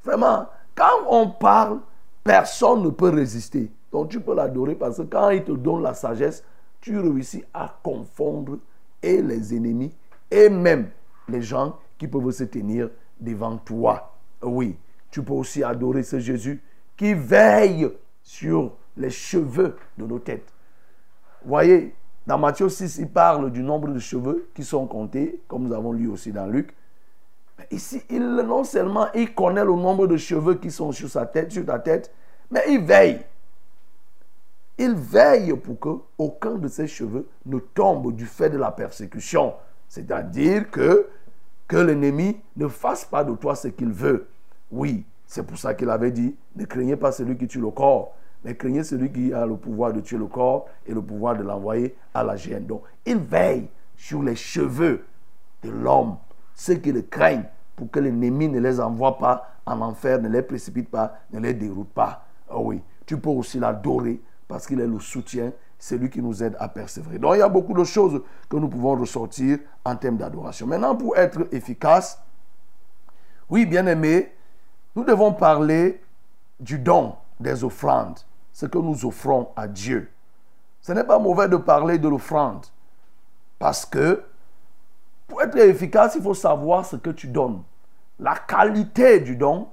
vraiment, 0.04 0.48
quand 0.76 1.06
on 1.08 1.30
parle, 1.30 1.80
personne 2.24 2.84
ne 2.84 2.90
peut 2.90 3.10
résister. 3.10 3.72
Donc 3.92 4.10
tu 4.10 4.20
peux 4.20 4.36
l'adorer 4.36 4.76
parce 4.76 4.98
que 4.98 5.04
quand 5.04 5.30
il 5.30 5.44
te 5.44 5.52
donne 5.52 5.82
la 5.82 5.94
sagesse, 5.94 6.44
tu 6.82 6.98
réussis 6.98 7.44
à 7.54 7.80
confondre 7.84 8.60
et 9.02 9.22
les 9.22 9.56
ennemis 9.56 9.94
et 10.32 10.50
même 10.50 10.90
les 11.28 11.42
gens 11.42 11.78
qui 11.98 12.08
peuvent 12.08 12.32
se 12.32 12.44
tenir 12.44 12.90
devant 13.20 13.58
toi. 13.58 14.16
Oui, 14.42 14.78
tu 15.12 15.24
peux 15.24 15.34
aussi 15.34 15.64
adorer 15.64 16.04
ce 16.04 16.20
Jésus 16.20 16.62
qui 16.96 17.14
veille 17.14 17.90
sur 18.22 18.74
les 18.98 19.10
cheveux 19.10 19.76
de 19.98 20.06
nos 20.06 20.20
têtes. 20.20 20.54
Voyez, 21.46 21.96
dans 22.28 22.38
Matthieu 22.38 22.70
6, 22.70 22.98
il 23.00 23.10
parle 23.10 23.52
du 23.52 23.64
nombre 23.64 23.88
de 23.88 24.00
cheveux 24.00 24.50
qui 24.54 24.64
sont 24.64 24.86
comptés, 24.86 25.42
comme 25.48 25.64
nous 25.64 25.74
avons 25.74 25.94
lu 25.94 26.08
aussi 26.08 26.32
dans 26.32 26.46
Luc. 26.46 26.76
Ici, 27.72 28.02
il, 28.10 28.22
non 28.22 28.64
seulement 28.64 29.08
il 29.14 29.34
connaît 29.34 29.66
le 29.66 29.74
nombre 29.74 30.08
de 30.08 30.18
cheveux 30.18 30.56
qui 30.56 30.72
sont 30.72 30.92
sur 30.92 31.10
sa 31.10 31.26
tête, 31.26 31.52
sur 31.52 31.66
ta 31.66 31.80
tête, 31.80 32.14
mais 32.52 32.64
il 32.70 32.82
veille. 32.82 33.20
Il 34.82 34.94
veille 34.94 35.54
pour 35.58 35.78
que 35.78 35.90
aucun 36.18 36.56
de 36.56 36.70
ses 36.70 36.88
cheveux 36.88 37.28
ne 37.46 37.60
tombe 37.60 38.16
du 38.16 38.26
fait 38.26 38.50
de 38.50 38.58
la 38.58 38.72
persécution. 38.72 39.54
C'est-à-dire 39.90 40.72
que, 40.72 41.10
l'ennemi 41.72 42.40
ne 42.56 42.70
fasse 42.70 43.04
pas 43.04 43.26
de 43.26 43.36
toi 43.36 43.56
ce 43.56 43.68
qu'il 43.68 43.92
veut. 43.92 44.30
Oui, 44.72 45.06
c'est 45.28 45.46
pour 45.46 45.58
ça 45.58 45.74
qu'il 45.74 45.90
avait 45.90 46.12
dit, 46.12 46.34
ne 46.56 46.64
craignez 46.64 46.96
pas 46.96 47.12
celui 47.12 47.38
qui 47.38 47.46
tue 47.48 47.60
le 47.60 47.72
corps, 47.72 48.16
mais 48.46 48.56
craignez 48.56 48.84
celui 48.84 49.12
qui 49.12 49.34
a 49.34 49.46
le 49.46 49.58
pouvoir 49.58 49.92
de 49.92 50.00
tuer 50.00 50.18
le 50.18 50.28
corps 50.28 50.68
et 50.88 50.94
le 50.94 51.02
pouvoir 51.02 51.36
de 51.38 51.44
l'envoyer 51.44 51.96
à 52.14 52.24
la 52.24 52.38
gêne. 52.38 52.66
Donc, 52.66 52.84
il 53.06 53.18
veille 53.18 53.68
sur 53.98 54.24
les 54.24 54.38
cheveux 54.38 55.04
de 55.62 55.70
l'homme, 55.70 56.16
ceux 56.56 56.76
qui 56.76 56.94
le 56.94 57.02
craignent, 57.02 57.46
pour 57.76 57.92
que 57.92 58.00
l'ennemi 58.00 58.48
ne 58.48 58.62
les 58.62 58.80
envoie 58.80 59.18
pas 59.18 59.56
en 59.66 59.82
enfer, 59.82 60.22
ne 60.22 60.30
les 60.30 60.42
précipite 60.42 60.90
pas, 60.90 61.20
ne 61.34 61.40
les 61.42 61.54
déroute 61.54 61.90
pas. 61.90 62.26
Oh 62.50 62.62
oui, 62.64 62.82
tu 63.06 63.18
peux 63.18 63.30
aussi 63.30 63.60
l'adorer 63.60 64.22
parce 64.50 64.66
qu'il 64.66 64.82
est 64.82 64.88
le 64.88 65.00
soutien, 65.00 65.54
c'est 65.78 65.98
lui 65.98 66.10
qui 66.10 66.22
nous 66.22 66.44
aide 66.44 66.58
à 66.60 66.68
persévérer. 66.68 67.20
Donc, 67.20 67.36
il 67.36 67.40
y 67.40 67.44
a 67.44 67.48
beaucoup 67.48 67.76
de 67.76 67.84
choses 67.84 68.22
que 68.50 68.58
nous 68.58 68.68
pouvons 68.68 68.96
ressortir 68.96 69.60
en 69.86 69.96
termes 69.96 70.18
d'adoration. 70.18 70.66
Maintenant, 70.66 70.96
pour 70.96 71.16
être 71.16 71.48
efficace, 71.54 72.20
oui, 73.48 73.68
bien 73.68 73.86
aimé, 73.86 74.34
nous 74.96 75.04
devons 75.04 75.34
parler 75.34 76.02
du 76.60 76.80
don 76.80 77.16
des 77.40 77.64
offrandes 77.64 78.20
ce 78.52 78.66
que 78.66 78.80
nous 78.80 79.06
offrons 79.06 79.50
à 79.56 79.68
Dieu. 79.68 80.12
Ce 80.82 80.92
n'est 80.94 81.04
pas 81.04 81.20
mauvais 81.20 81.48
de 81.48 81.56
parler 81.56 82.00
de 82.00 82.10
l'offrande. 82.10 82.66
Parce 83.60 83.86
que 83.86 84.24
pour 85.28 85.44
être 85.44 85.58
efficace, 85.58 86.16
il 86.16 86.24
faut 86.24 86.34
savoir 86.34 86.86
ce 86.86 86.96
que 86.96 87.12
tu 87.12 87.28
donnes. 87.28 87.62
La 88.20 88.36
qualité 88.36 89.20
du 89.20 89.36
don 89.36 89.68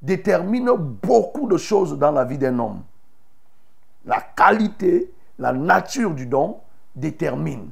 détermine 0.00 0.70
beaucoup 0.76 1.48
de 1.48 1.56
choses 1.56 1.98
dans 1.98 2.12
la 2.12 2.24
vie 2.24 2.38
d'un 2.38 2.58
homme. 2.60 2.82
La 4.04 4.20
qualité, 4.20 5.12
la 5.38 5.52
nature 5.52 6.10
du 6.10 6.26
don 6.26 6.60
détermine. 6.94 7.70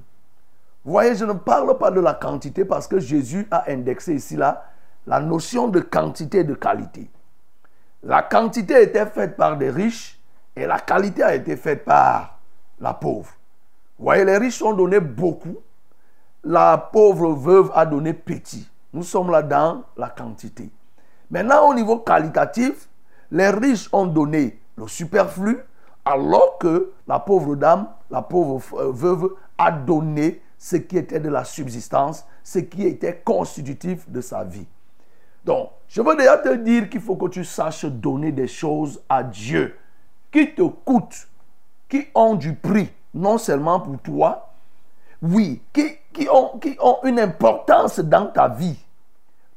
Vous 0.85 0.93
voyez, 0.93 1.15
je 1.15 1.25
ne 1.25 1.35
parle 1.35 1.79
pas 1.79 1.91
de 1.91 2.01
la 2.01 2.15
quantité 2.15 2.65
parce 2.65 2.89
que 2.89 2.99
Jésus 2.99 3.47
a 3.51 3.71
indexé 3.71 4.15
ici 4.15 4.37
là 4.37 4.65
la 5.07 5.21
notion 5.21 5.69
de 5.69 5.81
quantité 5.81 6.39
et 6.39 6.45
de 6.45 6.55
qualité. 6.55 7.11
La 8.03 8.23
quantité 8.23 8.83
était 8.83 9.07
faite 9.07 9.37
par 9.37 9.57
des 9.57 9.71
riches 9.71 10.21
et 10.57 10.67
la 10.67 10.81
qualité 10.81 11.23
a 11.23 11.35
été 11.35 11.57
faite 11.57 11.85
par 11.85 12.39
la 12.81 12.95
pauvre. 12.95 13.31
Vous 13.99 14.05
voyez, 14.05 14.25
les 14.25 14.39
riches 14.39 14.61
ont 14.62 14.73
donné 14.73 14.99
beaucoup. 14.99 15.57
La 16.43 16.77
pauvre 16.77 17.33
veuve 17.33 17.71
a 17.75 17.87
donné 17.87 18.12
petit. 18.12 18.69
Nous 18.93 19.05
sommes 19.05 19.31
là 19.31 19.43
dans 19.43 19.85
la 19.97 20.09
quantité. 20.09 20.69
Maintenant, 21.31 21.69
au 21.71 21.75
niveau 21.75 21.99
qualitatif, 21.99 22.89
les 23.31 23.49
riches 23.49 23.89
ont 23.93 24.07
donné 24.07 24.61
le 24.77 24.89
superflu, 24.89 25.59
alors 26.05 26.59
que 26.59 26.93
la 27.07 27.19
pauvre 27.19 27.55
dame, 27.57 27.89
la 28.11 28.23
pauvre 28.23 28.61
euh, 28.75 28.91
veuve, 28.93 29.35
a 29.59 29.71
donné 29.71 30.43
ce 30.59 30.77
qui 30.77 30.97
était 30.97 31.21
de 31.21 31.29
la 31.29 31.45
subsistance, 31.45 32.25
ce 32.43 32.59
qui 32.59 32.87
était 32.87 33.21
constitutif 33.25 34.09
de 34.09 34.21
sa 34.21 34.45
vie. 34.45 34.67
Donc, 35.45 35.71
je 35.89 36.01
veux 36.01 36.17
déjà 36.17 36.39
te 36.39 36.55
dire 36.55 36.89
qu'il 36.89 37.01
faut 37.01 37.17
que 37.17 37.29
tu 37.29 37.45
saches 37.45 37.85
donner 37.85 38.33
des 38.33 38.47
choses 38.47 39.01
à 39.09 39.23
Dieu 39.23 39.77
qui 40.31 40.55
te 40.55 40.63
coûtent, 40.63 41.29
qui 41.89 42.07
ont 42.15 42.35
du 42.35 42.55
prix, 42.55 42.91
non 43.13 43.39
seulement 43.39 43.81
pour 43.81 43.99
toi, 43.99 44.53
oui, 45.21 45.61
qui, 45.73 46.29
ont, 46.31 46.59
qui 46.59 46.77
ont 46.81 46.99
une 47.05 47.21
importance 47.21 48.01
dans 48.01 48.27
ta 48.27 48.49
vie, 48.49 48.79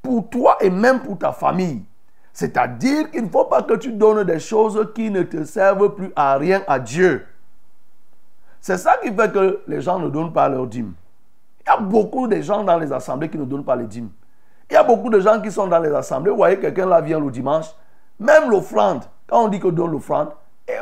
pour 0.01 0.29
toi 0.29 0.57
et 0.61 0.69
même 0.69 1.01
pour 1.01 1.17
ta 1.17 1.31
famille. 1.31 1.83
C'est-à-dire 2.35 3.09
qu'il 3.11 3.23
ne 3.23 3.29
faut 3.29 3.45
pas 3.45 3.61
que 3.61 3.75
tu 3.75 3.93
donnes 3.93 4.25
des 4.25 4.39
choses 4.39 4.91
qui 4.93 5.09
ne 5.09 5.23
te 5.23 5.45
servent 5.45 5.95
plus 5.95 6.11
à 6.17 6.35
rien 6.35 6.63
à 6.67 6.79
Dieu. 6.79 7.25
C'est 8.59 8.77
ça 8.77 8.97
qui 9.01 9.09
fait 9.13 9.31
que 9.31 9.61
les 9.67 9.79
gens 9.79 9.99
ne 9.99 10.09
donnent 10.09 10.33
pas 10.33 10.49
leur 10.49 10.67
dîme. 10.67 10.95
Il 11.61 11.69
y 11.69 11.73
a 11.73 11.77
beaucoup 11.77 12.27
de 12.27 12.41
gens 12.41 12.61
dans 12.61 12.77
les 12.77 12.91
assemblées 12.91 13.29
qui 13.29 13.37
ne 13.37 13.45
donnent 13.45 13.63
pas 13.63 13.77
les 13.77 13.87
dîmes. 13.87 14.09
Il 14.69 14.73
y 14.73 14.75
a 14.75 14.83
beaucoup 14.83 15.09
de 15.09 15.21
gens 15.21 15.39
qui 15.41 15.49
sont 15.49 15.67
dans 15.67 15.79
les 15.79 15.93
assemblées. 15.93 16.29
Vous 16.29 16.35
voyez, 16.35 16.59
quelqu'un 16.59 16.85
là 16.87 16.99
vient 16.99 17.21
le 17.21 17.31
dimanche. 17.31 17.67
Même 18.19 18.49
l'offrande, 18.49 19.05
quand 19.27 19.45
on 19.45 19.47
dit 19.47 19.61
que 19.61 19.69
donne 19.69 19.91
l'offrande, 19.91 20.31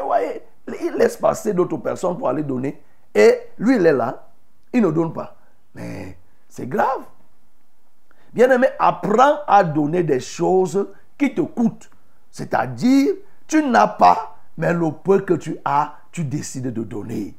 voyez, 0.04 0.42
il 0.82 0.94
laisse 0.98 1.18
passer 1.18 1.54
d'autres 1.54 1.78
personnes 1.78 2.18
pour 2.18 2.30
aller 2.30 2.42
donner. 2.42 2.82
Et 3.14 3.38
lui, 3.60 3.76
il 3.76 3.86
est 3.86 3.94
là. 3.94 4.28
Il 4.74 4.82
ne 4.82 4.90
donne 4.90 5.14
pas. 5.14 5.36
Mais 5.76 6.18
c'est 6.50 6.68
grave. 6.68 7.02
Bien-aimé, 8.34 8.70
apprends 8.80 9.38
à 9.46 9.64
donner 9.64 10.02
des 10.02 10.20
choses 10.20 10.88
qui 11.18 11.34
te 11.34 11.42
coûtent. 11.42 11.90
C'est-à-dire, 12.32 13.14
tu 13.48 13.64
n'as 13.64 13.88
pas, 13.88 14.38
mais 14.58 14.74
le 14.74 14.92
peu 14.92 15.20
que 15.20 15.34
tu 15.34 15.58
as, 15.66 15.96
tu 16.12 16.24
décides 16.24 16.72
de 16.74 16.84
donner. 16.84 17.36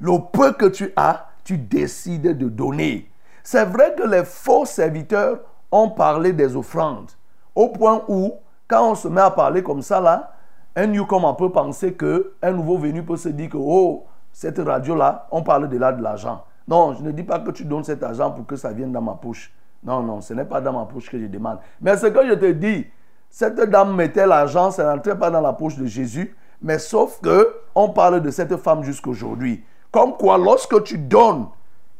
Le 0.00 0.18
peu 0.32 0.52
que 0.52 0.66
tu 0.66 0.92
as, 0.96 1.28
tu 1.44 1.58
décides 1.58 2.36
de 2.36 2.48
donner. 2.48 3.10
C'est 3.42 3.64
vrai 3.64 3.94
que 3.96 4.02
les 4.02 4.24
faux 4.24 4.64
serviteurs 4.64 5.40
ont 5.72 5.90
parlé 5.90 6.32
des 6.32 6.56
offrandes. 6.56 7.10
Au 7.54 7.68
point 7.68 8.02
où, 8.08 8.34
quand 8.68 8.90
on 8.90 8.94
se 8.94 9.08
met 9.08 9.20
à 9.20 9.30
parler 9.30 9.62
comme 9.62 9.82
ça, 9.82 10.00
là, 10.00 10.34
un 10.76 10.86
newcomer 10.86 11.32
peut 11.36 11.50
penser 11.50 11.94
que 11.94 12.34
un 12.42 12.52
nouveau 12.52 12.78
venu 12.78 13.02
peut 13.02 13.16
se 13.16 13.28
dire 13.28 13.50
que 13.50 13.58
oh, 13.58 14.06
cette 14.32 14.58
radio-là, 14.58 15.26
on 15.30 15.42
parle 15.42 15.68
de 15.68 15.76
là 15.76 15.92
de 15.92 16.02
l'argent. 16.02 16.44
Non, 16.68 16.94
je 16.94 17.02
ne 17.02 17.10
dis 17.10 17.24
pas 17.24 17.40
que 17.40 17.50
tu 17.50 17.64
donnes 17.64 17.84
cet 17.84 18.02
argent 18.02 18.30
pour 18.30 18.46
que 18.46 18.56
ça 18.56 18.72
vienne 18.72 18.92
dans 18.92 19.02
ma 19.02 19.14
poche. 19.14 19.52
Non, 19.82 20.02
non, 20.02 20.20
ce 20.20 20.34
n'est 20.34 20.44
pas 20.44 20.60
dans 20.60 20.72
ma 20.72 20.84
poche 20.84 21.08
que 21.08 21.18
je 21.18 21.26
demande. 21.26 21.58
Mais 21.80 21.96
ce 21.96 22.06
que 22.06 22.26
je 22.26 22.34
te 22.34 22.50
dis, 22.52 22.86
cette 23.30 23.60
dame 23.60 23.94
mettait 23.94 24.26
l'argent, 24.26 24.70
ça 24.70 24.84
n'entrait 24.84 25.18
pas 25.18 25.30
dans 25.30 25.40
la 25.40 25.52
poche 25.52 25.76
de 25.76 25.86
Jésus, 25.86 26.36
mais 26.60 26.78
sauf 26.78 27.20
que 27.20 27.54
on 27.74 27.88
parle 27.90 28.20
de 28.20 28.30
cette 28.30 28.56
femme 28.56 28.82
jusqu'aujourd'hui. 28.82 29.64
Comme 29.90 30.16
quoi, 30.16 30.36
lorsque 30.36 30.82
tu 30.82 30.98
donnes 30.98 31.46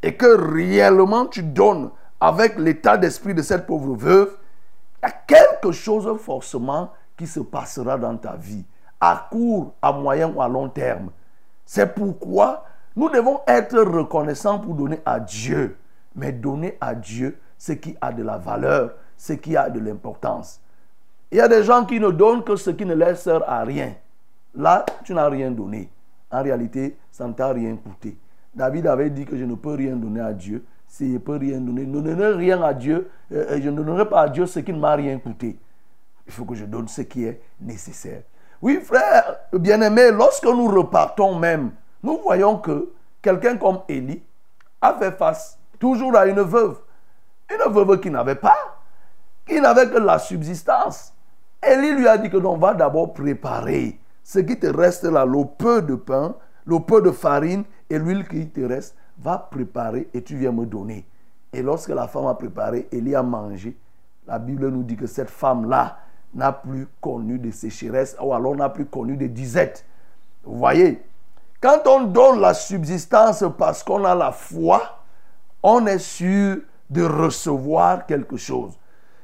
et 0.03 0.17
que 0.17 0.27
réellement 0.55 1.27
tu 1.27 1.43
donnes 1.43 1.91
avec 2.21 2.59
l'état 2.59 2.99
d'esprit 2.99 3.35
de 3.35 3.43
cette 3.43 3.67
pauvre 3.67 3.95
veuve, 3.95 4.37
il 5.03 5.07
y 5.07 5.11
a 5.11 5.15
quelque 5.27 5.73
chose 5.73 6.09
forcément 6.21 6.91
qui 7.17 7.27
se 7.27 7.41
passera 7.41 7.97
dans 7.97 8.17
ta 8.17 8.37
vie. 8.37 8.65
à 9.01 9.29
court, 9.31 9.73
à 9.81 9.93
moyen 9.93 10.31
ou 10.31 10.43
à 10.43 10.49
long 10.49 10.69
terme. 10.69 11.11
C'est 11.65 11.95
pourquoi 11.95 12.65
nous 12.95 13.09
devons 13.09 13.41
être 13.47 13.79
reconnaissants 13.81 14.59
pour 14.59 14.75
donner 14.75 15.01
à 15.07 15.19
Dieu, 15.19 15.79
mais 16.15 16.33
donner 16.33 16.77
à 16.81 16.95
Dieu 16.95 17.39
ce 17.61 17.73
qui 17.73 17.95
a 18.01 18.11
de 18.11 18.23
la 18.23 18.39
valeur, 18.39 18.95
ce 19.19 19.35
qui 19.35 19.55
a 19.55 19.69
de 19.69 19.79
l'importance. 19.79 20.63
Il 21.31 21.37
y 21.37 21.41
a 21.43 21.47
des 21.47 21.63
gens 21.63 21.85
qui 21.85 22.01
ne 22.01 22.11
donnent 22.11 22.43
que 22.43 22.57
ce 22.57 22.71
qui 22.71 22.87
ne 22.87 22.95
leur 22.95 23.15
sert 23.19 23.49
à 23.49 23.63
rien. 23.65 23.95
Là, 24.55 24.87
tu 25.05 25.13
n'as 25.13 25.29
rien 25.29 25.51
donné. 25.51 25.91
En 26.31 26.43
réalité, 26.43 26.97
ça 27.13 27.29
ne 27.29 27.35
t'a 27.35 27.49
rien 27.53 27.77
coûté. 27.77 28.17
David 28.55 28.87
avait 28.87 29.11
dit 29.11 29.27
que 29.27 29.37
je 29.37 29.45
ne 29.45 29.55
peux 29.55 29.75
rien 29.75 29.95
donner 29.95 30.21
à 30.21 30.33
Dieu. 30.33 30.65
Si 30.89 31.07
je 31.07 31.13
ne 31.13 31.19
peux 31.19 31.37
rien 31.37 31.61
donner, 31.61 31.85
ne 31.85 32.01
donnez 32.01 32.27
rien 32.29 32.63
à 32.63 32.73
Dieu. 32.73 33.11
Euh, 33.31 33.61
je 33.63 33.69
ne 33.69 33.77
donnerai 33.77 34.09
pas 34.09 34.23
à 34.23 34.29
Dieu 34.31 34.47
ce 34.47 34.61
qui 34.61 34.73
ne 34.73 34.79
m'a 34.79 34.95
rien 34.95 35.19
coûté. 35.19 35.59
Il 36.27 36.33
faut 36.33 36.47
que 36.47 36.55
je 36.55 36.65
donne 36.65 36.89
ce 36.89 37.03
qui 37.03 37.25
est 37.25 37.43
nécessaire. 37.61 38.23
Oui, 38.63 38.81
frère, 38.83 39.37
bien-aimé, 39.53 40.11
lorsque 40.13 40.47
nous 40.47 40.67
repartons 40.67 41.39
même, 41.39 41.73
nous 42.03 42.19
voyons 42.23 42.57
que 42.57 42.91
quelqu'un 43.21 43.59
comme 43.59 43.81
Élie 43.87 44.23
a 44.81 44.95
fait 44.95 45.13
face 45.13 45.59
toujours 45.79 46.17
à 46.17 46.27
une 46.27 46.41
veuve. 46.41 46.79
Une 47.51 47.73
veuve 47.73 48.01
qui 48.01 48.11
n'avait 48.11 48.37
pas, 48.37 48.79
qui 49.47 49.61
n'avait 49.61 49.89
que 49.89 49.99
la 49.99 50.19
subsistance. 50.19 51.13
Élie 51.63 51.93
lui 51.93 52.09
a 52.09 52.17
dit 52.17 52.31
que 52.31 52.37
l'on 52.37 52.57
va 52.57 52.75
d'abord 52.75 53.13
préparer 53.13 53.99
ce 54.23 54.39
qui 54.39 54.59
te 54.59 54.67
reste 54.67 55.05
là, 55.05 55.25
le 55.25 55.45
peu 55.45 55.83
de 55.83 55.95
pain, 55.95 56.35
le 56.65 56.79
peu 56.79 57.03
de 57.03 57.11
farine 57.11 57.65
et 57.89 57.99
l'huile 57.99 58.29
qui 58.29 58.49
te 58.49 58.61
reste, 58.61 58.95
va 59.19 59.39
préparer 59.39 60.09
et 60.15 60.23
tu 60.23 60.37
viens 60.37 60.53
me 60.53 60.65
donner. 60.65 61.05
Et 61.53 61.63
lorsque 61.63 61.89
la 61.89 62.07
femme 62.07 62.27
a 62.27 62.35
préparé, 62.35 62.87
Élie 62.93 63.15
a 63.15 63.23
mangé. 63.23 63.77
La 64.27 64.39
Bible 64.39 64.69
nous 64.69 64.85
dit 64.85 64.97
que 64.97 65.07
cette 65.07 65.31
femme-là 65.31 65.99
n'a 66.33 66.53
plus 66.53 66.87
connu 67.01 67.39
de 67.39 67.51
sécheresse 67.51 68.17
ou 68.23 68.33
alors 68.33 68.55
n'a 68.55 68.69
plus 68.69 68.87
connu 68.87 69.17
de 69.17 69.27
disette. 69.27 69.85
Vous 70.45 70.57
voyez, 70.57 71.03
quand 71.61 71.81
on 71.87 72.05
donne 72.05 72.41
la 72.41 72.55
subsistance 72.55 73.45
parce 73.59 73.83
qu'on 73.83 74.05
a 74.05 74.15
la 74.15 74.31
foi, 74.31 74.81
on 75.63 75.87
est 75.87 75.99
sûr 75.99 76.59
de 76.91 77.05
recevoir 77.05 78.05
quelque 78.05 78.37
chose. 78.37 78.79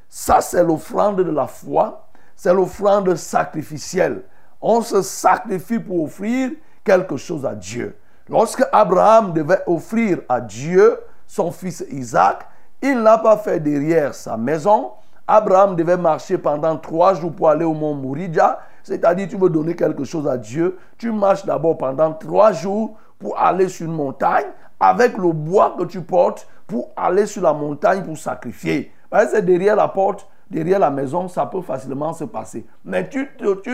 Ça, 0.09 0.41
c'est 0.41 0.65
l'offrande 0.65 1.17
de 1.17 1.31
la 1.31 1.47
foi, 1.47 2.07
c'est 2.35 2.55
l'offrande 2.55 3.15
sacrificielle. 3.17 4.23
On 4.61 4.81
se 4.81 5.03
sacrifie 5.03 5.79
pour 5.79 6.05
offrir 6.05 6.53
quelque 6.85 7.17
chose 7.17 7.45
à 7.45 7.55
Dieu. 7.55 7.97
Lorsque 8.29 8.65
Abraham 8.73 9.33
devait 9.33 9.63
offrir 9.67 10.21
à 10.29 10.41
Dieu 10.41 10.99
son 11.27 11.51
fils 11.51 11.85
Isaac, 11.91 12.47
il 12.83 13.03
n'a 13.03 13.19
pas 13.19 13.37
fait 13.37 13.61
derrière 13.61 14.15
sa 14.15 14.37
maison. 14.37 14.93
Abraham 15.27 15.75
devait 15.75 15.97
marcher 15.97 16.39
pendant 16.39 16.77
trois 16.77 17.15
jours 17.15 17.33
pour 17.33 17.49
aller 17.49 17.65
au 17.65 17.75
mont 17.75 17.95
Mouridja. 17.95 18.61
C'est-à-dire, 18.83 19.27
tu 19.29 19.37
veux 19.37 19.51
donner 19.51 19.75
quelque 19.75 20.05
chose 20.05 20.29
à 20.29 20.37
Dieu. 20.37 20.79
Tu 20.99 21.11
marches 21.11 21.45
d'abord 21.45 21.77
pendant 21.77 22.13
trois 22.13 22.53
jours 22.53 22.97
pour 23.19 23.39
aller 23.39 23.69
sur 23.69 23.87
une 23.87 23.93
montagne 23.93 24.47
avec 24.79 25.17
le 25.17 25.33
bois 25.33 25.75
que 25.79 25.85
tu 25.85 26.01
portes 26.03 26.47
pour 26.67 26.91
aller 26.97 27.27
sur 27.27 27.43
la 27.43 27.53
montagne 27.53 28.05
pour 28.05 28.19
sacrifier. 28.19 28.93
C'est 29.31 29.45
derrière 29.45 29.77
la 29.77 29.89
porte, 29.89 30.29
derrière 30.51 30.79
la 30.79 30.91
maison, 30.91 31.29
ça 31.29 31.47
peut 31.47 31.63
facilement 31.63 32.13
se 32.13 32.25
passer. 32.25 32.67
Mais 32.85 33.09
tu, 33.09 33.29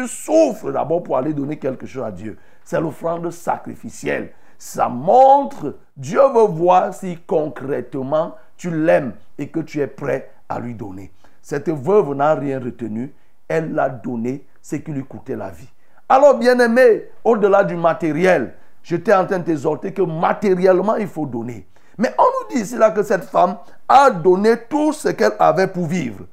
souffres 0.06 0.70
d'abord 0.70 1.02
pour 1.02 1.16
aller 1.16 1.32
donner 1.32 1.58
quelque 1.58 1.86
chose 1.86 2.04
à 2.04 2.12
Dieu. 2.12 2.38
C'est 2.64 2.80
l'offrande 2.80 3.30
sacrificielle. 3.30 4.32
Ça 4.58 4.88
montre, 4.88 5.76
Dieu 5.96 6.20
veut 6.34 6.46
voir 6.46 6.94
si 6.94 7.18
concrètement 7.26 8.36
tu 8.56 8.70
l'aimes 8.70 9.14
et 9.36 9.48
que 9.48 9.60
tu 9.60 9.80
es 9.80 9.88
prêt 9.88 10.30
à 10.48 10.60
lui 10.60 10.74
donner. 10.74 11.12
Cette 11.40 11.68
veuve 11.68 12.14
n'a 12.14 12.34
rien 12.34 12.60
retenu, 12.60 13.12
elle 13.48 13.74
l'a 13.74 13.88
donné 13.88 14.46
ce 14.60 14.76
qui 14.76 14.92
lui 14.92 15.02
coûtait 15.02 15.34
la 15.34 15.50
vie. 15.50 15.68
Alors, 16.08 16.38
bien 16.38 16.58
aimé, 16.60 17.08
au-delà 17.24 17.64
du 17.64 17.74
matériel, 17.74 18.54
j'étais 18.82 19.14
en 19.14 19.26
train 19.26 19.40
de 19.40 19.44
t'exhorter 19.44 19.92
que 19.92 20.02
matériellement, 20.02 20.94
il 20.96 21.08
faut 21.08 21.26
donner. 21.26 21.66
Mais 21.98 22.14
on 22.18 22.22
nous 22.22 22.54
dit 22.54 22.62
ici 22.62 22.76
là 22.76 22.90
que 22.90 23.02
cette 23.02 23.24
femme 23.24 23.56
a 23.88 24.10
donné 24.10 24.56
tout 24.68 24.92
ce 24.92 25.08
qu'elle 25.08 25.36
avait 25.38 25.68
pour 25.68 25.86
vivre. 25.86 26.24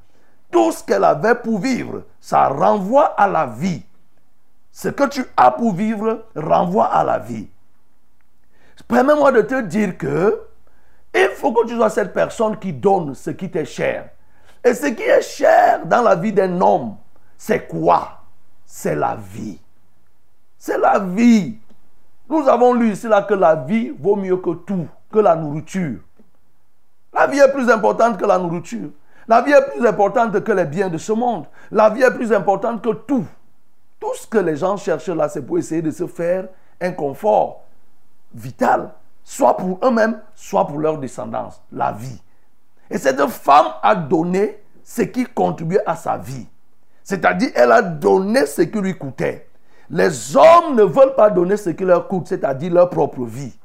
Tout 0.52 0.72
ce 0.72 0.84
qu'elle 0.84 1.04
avait 1.04 1.36
pour 1.36 1.60
vivre, 1.60 2.04
ça 2.20 2.48
renvoie 2.48 3.06
à 3.06 3.28
la 3.28 3.46
vie. 3.46 3.84
Ce 4.72 4.90
que 4.90 5.08
tu 5.08 5.24
as 5.36 5.52
pour 5.52 5.74
vivre 5.74 6.26
renvoie 6.36 6.88
à 6.88 7.04
la 7.04 7.20
vie. 7.20 7.50
Permets-moi 8.88 9.32
de 9.32 9.42
te 9.42 9.62
dire 9.62 9.98
que 9.98 10.42
il 11.14 11.30
faut 11.36 11.54
que 11.54 11.68
tu 11.68 11.76
sois 11.76 11.90
cette 11.90 12.14
personne 12.14 12.58
qui 12.58 12.74
donne 12.74 13.14
ce 13.14 13.32
qui 13.32 13.50
t'est 13.50 13.66
cher. 13.66 14.10
Et 14.64 14.74
ce 14.74 14.88
qui 14.88 15.04
est 15.04 15.22
cher 15.22 15.86
dans 15.86 16.02
la 16.02 16.16
vie 16.16 16.34
d'un 16.34 16.60
homme, 16.60 16.96
c'est 17.38 17.68
quoi? 17.68 18.22
C'est 18.66 18.96
la 18.96 19.16
vie. 19.16 19.60
C'est 20.58 20.78
la 20.78 21.00
vie. 21.00 21.58
Nous 22.30 22.48
avons 22.48 22.74
lu 22.74 22.92
ici 22.92 23.08
là 23.08 23.22
que 23.24 23.34
la 23.34 23.56
vie 23.56 23.92
vaut 23.98 24.16
mieux 24.16 24.38
que 24.38 24.52
tout, 24.52 24.88
que 25.12 25.20
la 25.20 25.36
nourriture. 25.36 26.00
La 27.14 27.28
vie 27.28 27.40
est 27.40 27.52
plus 27.52 27.70
importante 27.70 28.18
que 28.18 28.26
la 28.26 28.38
nourriture. 28.38 28.90
La 29.28 29.42
vie 29.42 29.52
est 29.52 29.72
plus 29.72 29.86
importante 29.86 30.40
que 30.44 30.52
les 30.52 30.66
biens 30.66 30.90
de 30.90 30.98
ce 30.98 31.12
monde. 31.12 31.46
La 31.72 31.90
vie 31.90 32.02
est 32.02 32.12
plus 32.12 32.34
importante 32.34 32.84
que 32.84 32.94
tout. 32.94 33.26
Tout 34.00 34.16
ce 34.16 34.26
que 34.26 34.38
les 34.38 34.56
gens 34.56 34.78
cherchent 34.78 35.10
là, 35.10 35.28
c'est 35.30 35.42
pour 35.42 35.58
essayer 35.58 35.82
de 35.82 35.92
se 35.92 36.08
faire 36.08 36.48
un 36.80 36.92
confort 36.92 37.64
vital, 38.34 38.92
soit 39.24 39.58
pour 39.58 39.80
eux-mêmes, 39.84 40.20
soit 40.36 40.66
pour 40.66 40.80
leur 40.80 40.98
descendance, 40.98 41.62
la 41.72 41.92
vie. 41.92 42.22
Et 42.90 42.98
cette 42.98 43.24
femme 43.28 43.68
a 43.84 43.96
donné 43.96 44.58
ce 44.84 45.04
qui 45.04 45.26
contribuait 45.26 45.84
à 45.86 45.96
sa 45.96 46.18
vie. 46.18 46.48
C'est-à-dire, 47.04 47.52
elle 47.56 47.72
a 47.72 47.82
donné 47.82 48.46
ce 48.46 48.62
qui 48.62 48.80
lui 48.80 48.98
coûtait. 48.98 49.48
Les 49.90 50.36
hommes 50.36 50.76
ne 50.76 50.84
veulent 50.84 51.16
pas 51.16 51.30
donner 51.30 51.58
ce 51.58 51.72
qui 51.72 51.84
leur 51.84 52.08
coûte, 52.08 52.28
c'est-à-dire 52.28 52.74
leur 52.74 52.90
propre 52.90 53.24
vie. 53.26 53.59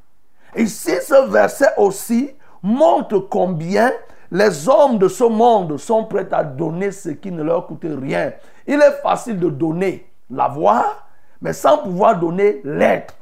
Si 0.57 0.67
ce 1.01 1.29
verset 1.31 1.71
aussi 1.77 2.31
montre 2.63 3.19
combien 3.19 3.93
les 4.31 4.69
hommes 4.69 4.99
de 4.99 5.09
ce 5.09 5.25
monde 5.25 5.77
sont 5.79 6.05
prêts 6.05 6.29
à 6.33 6.43
donner 6.43 6.91
ce 6.91 7.11
qui 7.11 7.31
ne 7.31 7.43
leur 7.43 7.67
coûte 7.67 7.85
rien. 7.85 8.33
Il 8.67 8.81
est 8.81 9.03
facile 9.03 9.39
de 9.39 9.49
donner 9.49 10.11
l'avoir, 10.31 11.07
mais 11.41 11.53
sans 11.53 11.79
pouvoir 11.79 12.19
donner 12.19 12.61
l'être. 12.65 13.15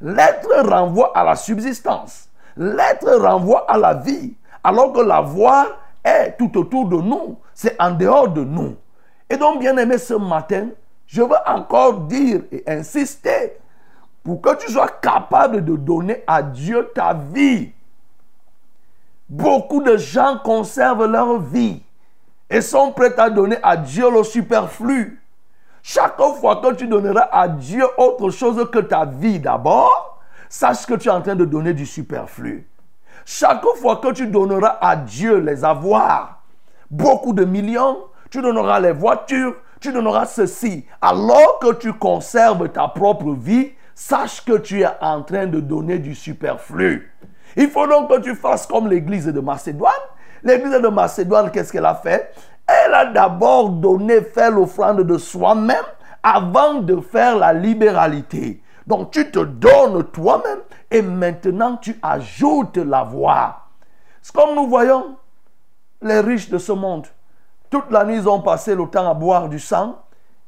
L'être 0.00 0.68
renvoie 0.68 1.16
à 1.16 1.24
la 1.24 1.36
subsistance. 1.36 2.28
L'être 2.56 3.10
renvoie 3.16 3.64
à 3.68 3.78
la 3.78 3.94
vie. 3.94 4.34
Alors 4.62 4.92
que 4.92 5.00
l'avoir 5.00 5.66
est 6.04 6.36
tout 6.36 6.56
autour 6.58 6.88
de 6.88 6.96
nous. 6.96 7.38
C'est 7.54 7.80
en 7.80 7.90
dehors 7.90 8.28
de 8.28 8.44
nous. 8.44 8.76
Et 9.28 9.36
donc, 9.36 9.60
bien 9.60 9.76
aimé, 9.76 9.98
ce 9.98 10.14
matin, 10.14 10.68
je 11.06 11.22
veux 11.22 11.38
encore 11.46 12.00
dire 12.00 12.42
et 12.52 12.62
insister 12.66 13.58
pour 14.26 14.40
que 14.40 14.56
tu 14.56 14.72
sois 14.72 14.88
capable 14.88 15.64
de 15.64 15.76
donner 15.76 16.24
à 16.26 16.42
Dieu 16.42 16.90
ta 16.92 17.14
vie. 17.14 17.70
Beaucoup 19.28 19.80
de 19.80 19.96
gens 19.96 20.38
conservent 20.42 21.06
leur 21.06 21.38
vie 21.38 21.80
et 22.50 22.60
sont 22.60 22.90
prêts 22.90 23.16
à 23.20 23.30
donner 23.30 23.56
à 23.62 23.76
Dieu 23.76 24.10
le 24.10 24.24
superflu. 24.24 25.22
Chaque 25.80 26.20
fois 26.40 26.56
que 26.56 26.74
tu 26.74 26.88
donneras 26.88 27.28
à 27.30 27.46
Dieu 27.46 27.84
autre 27.98 28.30
chose 28.30 28.68
que 28.68 28.80
ta 28.80 29.04
vie 29.04 29.38
d'abord, 29.38 30.18
sache 30.48 30.86
que 30.86 30.94
tu 30.94 31.06
es 31.06 31.12
en 31.12 31.22
train 31.22 31.36
de 31.36 31.44
donner 31.44 31.72
du 31.72 31.86
superflu. 31.86 32.68
Chaque 33.24 33.64
fois 33.76 33.98
que 33.98 34.12
tu 34.12 34.26
donneras 34.26 34.78
à 34.80 34.96
Dieu 34.96 35.38
les 35.38 35.64
avoirs, 35.64 36.42
beaucoup 36.90 37.32
de 37.32 37.44
millions, 37.44 37.98
tu 38.28 38.42
donneras 38.42 38.80
les 38.80 38.90
voitures, 38.90 39.54
tu 39.78 39.92
donneras 39.92 40.26
ceci. 40.26 40.84
Alors 41.00 41.60
que 41.60 41.74
tu 41.74 41.92
conserves 41.92 42.68
ta 42.70 42.88
propre 42.88 43.30
vie, 43.30 43.70
sache 43.96 44.44
que 44.44 44.58
tu 44.58 44.82
es 44.82 44.88
en 45.00 45.22
train 45.22 45.46
de 45.46 45.58
donner 45.58 45.98
du 45.98 46.14
superflu. 46.14 47.10
Il 47.56 47.70
faut 47.70 47.86
donc 47.86 48.10
que 48.10 48.20
tu 48.20 48.34
fasses 48.36 48.66
comme 48.66 48.88
l'église 48.88 49.26
de 49.26 49.40
Macédoine. 49.40 49.92
L'église 50.44 50.80
de 50.80 50.88
Macédoine, 50.88 51.50
qu'est-ce 51.50 51.72
qu'elle 51.72 51.86
a 51.86 51.94
fait? 51.94 52.32
Elle 52.66 52.92
a 52.92 53.06
d'abord 53.06 53.70
donné, 53.70 54.20
fait 54.20 54.50
l'offrande 54.50 55.00
de 55.00 55.16
soi-même 55.16 55.84
avant 56.22 56.74
de 56.74 57.00
faire 57.00 57.36
la 57.38 57.54
libéralité. 57.54 58.62
Donc 58.86 59.12
tu 59.12 59.30
te 59.30 59.38
donnes 59.38 60.04
toi-même 60.12 60.60
et 60.90 61.00
maintenant 61.00 61.78
tu 61.78 61.98
ajoutes 62.02 62.76
la 62.76 63.02
voix. 63.02 63.62
C'est 64.20 64.34
comme 64.34 64.54
nous 64.54 64.66
voyons 64.68 65.16
les 66.02 66.20
riches 66.20 66.50
de 66.50 66.58
ce 66.58 66.72
monde. 66.72 67.06
Toute 67.70 67.90
la 67.90 68.04
nuit, 68.04 68.16
ils 68.16 68.28
ont 68.28 68.42
passé 68.42 68.74
le 68.74 68.86
temps 68.86 69.10
à 69.10 69.14
boire 69.14 69.48
du 69.48 69.58
sang. 69.58 70.02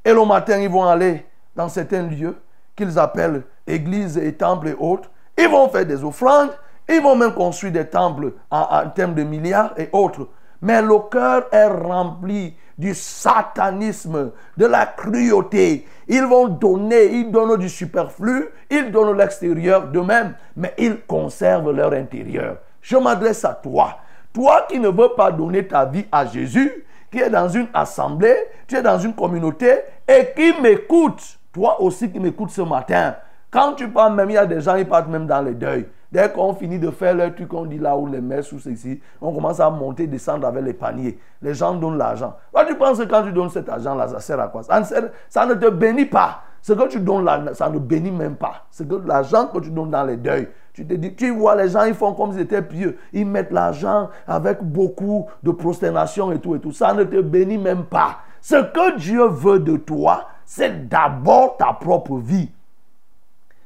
Et 0.05 0.13
le 0.13 0.25
matin, 0.25 0.59
ils 0.59 0.69
vont 0.69 0.87
aller 0.87 1.27
dans 1.57 1.69
certains 1.69 2.03
lieux 2.03 2.37
qu'ils 2.79 2.99
appellent 2.99 3.43
églises 3.67 4.17
et 4.17 4.33
temples 4.33 4.69
et 4.69 4.77
autres. 4.79 5.11
Ils 5.37 5.49
vont 5.49 5.69
faire 5.69 5.85
des 5.85 6.03
offrandes. 6.05 6.51
Ils 6.89 7.03
vont 7.03 7.17
même 7.17 7.35
construire 7.35 7.73
des 7.73 7.87
temples 7.87 8.33
en, 8.51 8.89
termes 8.95 9.15
de 9.15 9.25
milliards 9.25 9.75
et 9.77 9.91
autres. 9.93 10.29
Mais 10.63 10.81
le 10.81 10.99
cœur 11.11 11.47
est 11.53 11.67
rempli 11.67 12.55
du 12.79 12.95
satanisme, 12.95 14.31
de 14.57 14.67
la 14.67 14.87
cruauté. 14.87 15.87
Ils 16.07 16.25
vont 16.25 16.49
donner, 16.49 17.07
ils 17.07 17.31
donnent 17.31 17.59
du 17.59 17.69
superflu, 17.69 18.49
ils 18.71 18.91
donnent 18.91 19.17
l'extérieur 19.17 19.89
d'eux-mêmes, 19.89 20.35
mais 20.57 20.73
ils 20.79 21.01
conservent 21.03 21.73
leur 21.73 21.93
intérieur. 21.93 22.59
Je 22.81 22.97
m'adresse 22.97 23.45
à 23.45 23.53
toi. 23.53 23.99
Toi 24.33 24.67
qui 24.69 24.79
ne 24.79 24.89
veux 24.89 25.15
pas 25.17 25.31
donner 25.33 25.67
ta 25.67 25.85
vie 25.85 26.07
à 26.11 26.25
Jésus, 26.25 26.85
qui 27.11 27.19
est 27.19 27.31
dans 27.31 27.49
une 27.49 27.69
assemblée, 27.75 28.37
tu 28.67 28.77
es 28.77 28.83
dans 28.83 28.99
une 28.99 29.15
communauté 29.15 29.81
et 30.07 30.29
qui 30.35 30.61
m'écoute. 30.61 31.38
Toi 31.53 31.81
aussi 31.81 32.11
qui 32.11 32.21
m'écoutes 32.21 32.51
ce 32.51 32.63
matin, 32.63 33.15
quand 33.51 33.75
tu 33.75 33.89
parles 33.89 34.15
même, 34.15 34.31
il 34.31 34.35
y 34.35 34.39
a 34.39 34.47
des 34.47 34.61
gens 34.61 34.77
qui 34.77 34.85
partent 34.85 35.09
même 35.09 35.27
dans 35.27 35.41
les 35.41 35.55
deuils. 35.55 35.87
Dès 36.11 36.31
qu'on 36.31 36.55
finit 36.55 36.79
de 36.79 36.91
faire 36.91 37.15
leur 37.15 37.35
truc, 37.35 37.53
on 37.53 37.67
dit 37.67 37.79
là 37.79 37.97
où 37.97 38.07
les 38.07 38.21
messes 38.21 38.51
ou 38.53 38.59
ceci, 38.59 39.01
on 39.21 39.33
commence 39.33 39.61
à 39.61 39.69
monter, 39.69 40.07
descendre 40.07 40.47
avec 40.47 40.65
les 40.65 40.73
paniers. 40.73 41.19
Les 41.43 41.53
gens 41.55 41.75
donnent 41.75 41.99
l'argent. 41.99 42.35
Toi, 42.51 42.65
tu 42.67 42.75
penses 42.77 42.99
que 42.99 43.05
quand 43.05 43.23
tu 43.23 43.33
donnes 43.33 43.51
cet 43.51 43.69
argent-là, 43.69 44.09
ça 44.09 44.21
sert 44.21 44.41
à 44.41 44.49
quoi? 44.49 44.63
Ça 44.63 45.47
ne, 45.47 45.55
te 45.55 45.69
bénit 45.69 46.07
pas. 46.07 46.43
Ce 46.63 46.73
que 46.73 46.89
tu 46.89 47.01
donnes 47.01 47.25
là, 47.25 47.43
ça 47.53 47.69
ne 47.69 47.79
bénit 47.79 48.11
même 48.11 48.37
pas. 48.37 48.67
C'est 48.71 48.89
que 48.89 48.95
l'argent 49.07 49.47
que 49.47 49.59
tu 49.59 49.71
donnes 49.71 49.91
dans 49.91 50.05
les 50.05 50.17
deuils, 50.17 50.49
tu 50.73 50.87
te 50.87 50.95
dis, 50.95 51.15
tu 51.15 51.31
vois, 51.31 51.57
les 51.57 51.69
gens, 51.69 51.85
ils 51.85 51.95
font 51.95 52.15
comme 52.15 52.33
s'ils 52.33 52.43
étaient 52.43 52.63
pieux. 52.63 52.99
Ils 53.13 53.27
mettent 53.27 53.53
l'argent 53.53 54.09
avec 54.27 54.63
beaucoup 54.63 55.27
de 55.43 55.51
prosternation 55.51 56.33
et 56.33 56.39
tout 56.39 56.55
et 56.55 56.61
tout. 56.61 56.73
Ça 56.73 56.95
ne 56.95 57.05
te 57.05 57.21
bénit 57.21 57.59
même 57.59 57.85
pas. 57.85 58.19
Ce 58.41 58.57
que 58.57 58.97
Dieu 58.97 59.27
veut 59.27 59.59
de 59.59 59.77
toi, 59.77 60.27
c'est 60.49 60.89
d'abord 60.89 61.59
ta 61.59 61.75
propre 61.75 62.17
vie. 62.17 62.51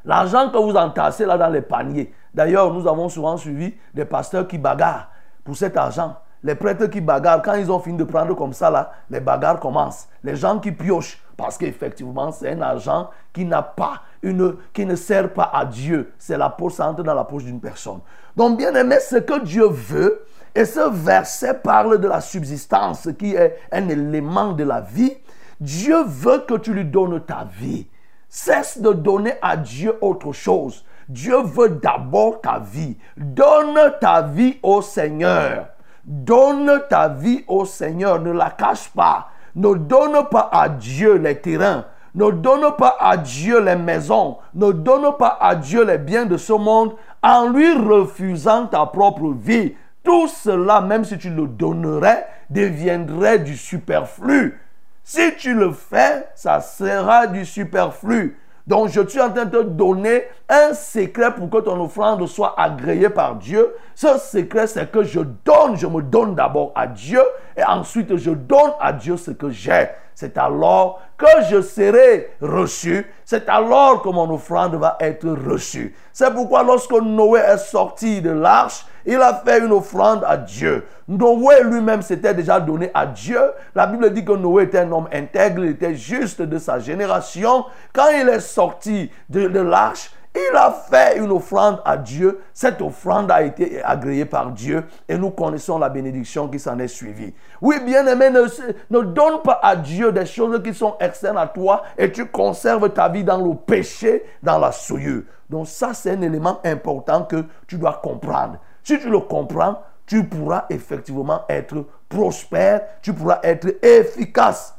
L'argent 0.04 0.50
que 0.50 0.58
vous 0.58 0.74
entassez 0.74 1.24
là 1.24 1.38
dans 1.38 1.48
les 1.48 1.62
paniers. 1.62 2.12
D'ailleurs, 2.34 2.74
nous 2.74 2.88
avons 2.88 3.08
souvent 3.08 3.36
suivi 3.36 3.72
des 3.94 4.04
pasteurs 4.04 4.48
qui 4.48 4.58
bagarrent 4.58 5.08
pour 5.44 5.56
cet 5.56 5.76
argent. 5.76 6.16
Les 6.42 6.56
prêtres 6.56 6.86
qui 6.86 7.00
bagarrent, 7.00 7.40
quand 7.40 7.54
ils 7.54 7.70
ont 7.70 7.78
fini 7.78 7.96
de 7.96 8.02
prendre 8.02 8.34
comme 8.34 8.52
ça 8.52 8.68
là, 8.68 8.90
les 9.08 9.20
bagarres 9.20 9.60
commencent. 9.60 10.08
Les 10.24 10.34
gens 10.34 10.58
qui 10.58 10.72
piochent, 10.72 11.22
parce 11.36 11.56
qu'effectivement, 11.56 12.32
c'est 12.32 12.50
un 12.50 12.60
argent 12.62 13.10
qui 13.32 13.44
n'a 13.44 13.62
pas 13.62 14.02
une, 14.20 14.56
qui 14.72 14.84
ne 14.84 14.96
sert 14.96 15.32
pas 15.32 15.52
à 15.54 15.64
Dieu. 15.64 16.12
C'est 16.18 16.36
la 16.36 16.50
poche, 16.50 16.72
ça 16.72 16.88
entre 16.88 17.04
dans 17.04 17.14
la 17.14 17.22
poche 17.22 17.44
d'une 17.44 17.60
personne. 17.60 18.00
Donc, 18.36 18.58
bien 18.58 18.74
aimé, 18.74 18.98
ce 18.98 19.16
que 19.16 19.40
Dieu 19.44 19.68
veut, 19.68 20.24
et 20.52 20.64
ce 20.64 20.90
verset 20.90 21.54
parle 21.54 22.00
de 22.00 22.08
la 22.08 22.20
subsistance 22.20 23.08
qui 23.16 23.36
est 23.36 23.56
un 23.70 23.88
élément 23.88 24.52
de 24.52 24.64
la 24.64 24.80
vie. 24.80 25.16
Dieu 25.62 26.02
veut 26.04 26.44
que 26.48 26.54
tu 26.54 26.74
lui 26.74 26.84
donnes 26.84 27.20
ta 27.20 27.46
vie. 27.48 27.86
Cesse 28.28 28.80
de 28.80 28.92
donner 28.92 29.34
à 29.40 29.56
Dieu 29.56 29.96
autre 30.00 30.32
chose. 30.32 30.84
Dieu 31.08 31.40
veut 31.40 31.78
d'abord 31.80 32.40
ta 32.40 32.58
vie. 32.58 32.96
Donne 33.16 33.78
ta 34.00 34.22
vie 34.22 34.58
au 34.64 34.82
Seigneur. 34.82 35.68
Donne 36.04 36.82
ta 36.90 37.06
vie 37.06 37.44
au 37.46 37.64
Seigneur. 37.64 38.20
Ne 38.20 38.32
la 38.32 38.50
cache 38.50 38.88
pas. 38.88 39.28
Ne 39.54 39.74
donne 39.74 40.28
pas 40.30 40.48
à 40.50 40.68
Dieu 40.68 41.14
les 41.14 41.40
terrains. 41.40 41.84
Ne 42.16 42.32
donne 42.32 42.74
pas 42.76 42.96
à 42.98 43.16
Dieu 43.16 43.60
les 43.60 43.76
maisons. 43.76 44.38
Ne 44.54 44.72
donne 44.72 45.16
pas 45.16 45.38
à 45.40 45.54
Dieu 45.54 45.84
les 45.84 45.98
biens 45.98 46.26
de 46.26 46.38
ce 46.38 46.54
monde 46.54 46.96
en 47.22 47.50
lui 47.50 47.72
refusant 47.72 48.66
ta 48.66 48.84
propre 48.86 49.32
vie. 49.32 49.76
Tout 50.02 50.26
cela, 50.26 50.80
même 50.80 51.04
si 51.04 51.18
tu 51.18 51.30
le 51.30 51.46
donnerais, 51.46 52.26
deviendrait 52.50 53.38
du 53.38 53.56
superflu. 53.56 54.58
Si 55.04 55.34
tu 55.36 55.54
le 55.54 55.72
fais, 55.72 56.28
ça 56.34 56.60
sera 56.60 57.26
du 57.26 57.44
superflu. 57.44 58.38
Donc 58.66 58.90
je 58.90 59.06
suis 59.08 59.20
en 59.20 59.30
train 59.30 59.44
de 59.44 59.58
te 59.58 59.62
donner 59.64 60.24
un 60.48 60.72
secret 60.72 61.34
pour 61.34 61.50
que 61.50 61.58
ton 61.58 61.80
offrande 61.82 62.24
soit 62.26 62.54
agréée 62.56 63.10
par 63.10 63.34
Dieu. 63.36 63.74
Ce 63.94 64.18
secret, 64.18 64.68
c'est 64.68 64.90
que 64.90 65.02
je 65.02 65.20
donne, 65.20 65.76
je 65.76 65.86
me 65.86 66.00
donne 66.00 66.36
d'abord 66.36 66.70
à 66.76 66.86
Dieu 66.86 67.22
et 67.56 67.64
ensuite 67.64 68.16
je 68.16 68.30
donne 68.30 68.72
à 68.80 68.92
Dieu 68.92 69.16
ce 69.16 69.32
que 69.32 69.50
j'ai. 69.50 69.88
C'est 70.22 70.38
alors 70.38 71.00
que 71.18 71.26
je 71.50 71.60
serai 71.60 72.30
reçu. 72.40 73.04
C'est 73.24 73.48
alors 73.48 74.02
que 74.02 74.08
mon 74.08 74.32
offrande 74.32 74.76
va 74.76 74.96
être 75.00 75.28
reçue. 75.28 75.96
C'est 76.12 76.32
pourquoi 76.32 76.62
lorsque 76.62 76.92
Noé 76.92 77.40
est 77.40 77.58
sorti 77.58 78.22
de 78.22 78.30
l'arche, 78.30 78.86
il 79.04 79.16
a 79.16 79.42
fait 79.44 79.58
une 79.58 79.72
offrande 79.72 80.22
à 80.24 80.36
Dieu. 80.36 80.84
Noé 81.08 81.64
lui-même 81.64 82.02
s'était 82.02 82.34
déjà 82.34 82.60
donné 82.60 82.92
à 82.94 83.04
Dieu. 83.04 83.40
La 83.74 83.88
Bible 83.88 84.12
dit 84.12 84.24
que 84.24 84.30
Noé 84.30 84.62
était 84.62 84.78
un 84.78 84.92
homme 84.92 85.08
intègre, 85.12 85.64
il 85.64 85.70
était 85.70 85.96
juste 85.96 86.40
de 86.40 86.58
sa 86.58 86.78
génération. 86.78 87.64
Quand 87.92 88.10
il 88.10 88.28
est 88.28 88.38
sorti 88.38 89.10
de, 89.28 89.48
l'arche, 89.58 90.12
il 90.34 90.56
a 90.56 90.70
fait 90.70 91.18
une 91.18 91.30
offrande 91.30 91.82
à 91.84 91.96
Dieu. 91.96 92.40
Cette 92.54 92.80
offrande 92.80 93.30
a 93.30 93.42
été 93.42 93.82
agréée 93.82 94.24
par 94.24 94.50
Dieu 94.50 94.84
et 95.06 95.18
nous 95.18 95.30
connaissons 95.30 95.78
la 95.78 95.90
bénédiction 95.90 96.48
qui 96.48 96.58
s'en 96.58 96.78
est 96.78 96.88
suivie. 96.88 97.34
Oui, 97.60 97.76
bien 97.84 98.06
aimé, 98.06 98.30
ne, 98.30 98.46
ne, 98.90 99.04
donne 99.04 99.42
pas 99.42 99.60
à 99.62 99.76
Dieu 99.76 100.10
des 100.10 100.24
choses 100.24 100.62
qui 100.62 100.72
sont 100.72 100.96
externes 101.00 101.36
à 101.36 101.46
toi 101.46 101.82
et 101.98 102.10
tu 102.10 102.26
conserves 102.26 102.88
ta 102.90 103.10
vie 103.10 103.24
dans 103.24 103.44
le 103.44 103.54
péché, 103.54 104.24
dans 104.42 104.58
la 104.58 104.72
souillure. 104.72 105.22
Donc 105.50 105.68
ça, 105.68 105.92
c'est 105.92 106.12
un 106.12 106.22
élément 106.22 106.60
important 106.64 107.24
que 107.24 107.44
tu 107.66 107.76
dois 107.76 108.00
comprendre. 108.02 108.56
Si 108.82 108.98
tu 108.98 109.10
le 109.10 109.20
comprends, 109.20 109.82
tu 110.06 110.24
pourras 110.24 110.64
effectivement 110.70 111.42
être 111.48 111.86
prospère, 112.08 112.82
tu 113.02 113.12
pourras 113.12 113.40
être 113.42 113.68
efficace. 113.84 114.74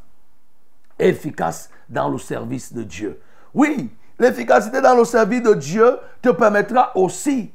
Efficace 0.97 1.69
dans 1.89 2.09
le 2.09 2.17
service 2.17 2.73
de 2.73 2.83
Dieu. 2.83 3.19
Oui, 3.53 3.91
l'efficacité 4.19 4.81
dans 4.81 4.95
le 4.95 5.05
service 5.05 5.43
de 5.43 5.53
Dieu 5.53 5.97
te 6.21 6.29
permettra 6.29 6.91
aussi 6.95 7.51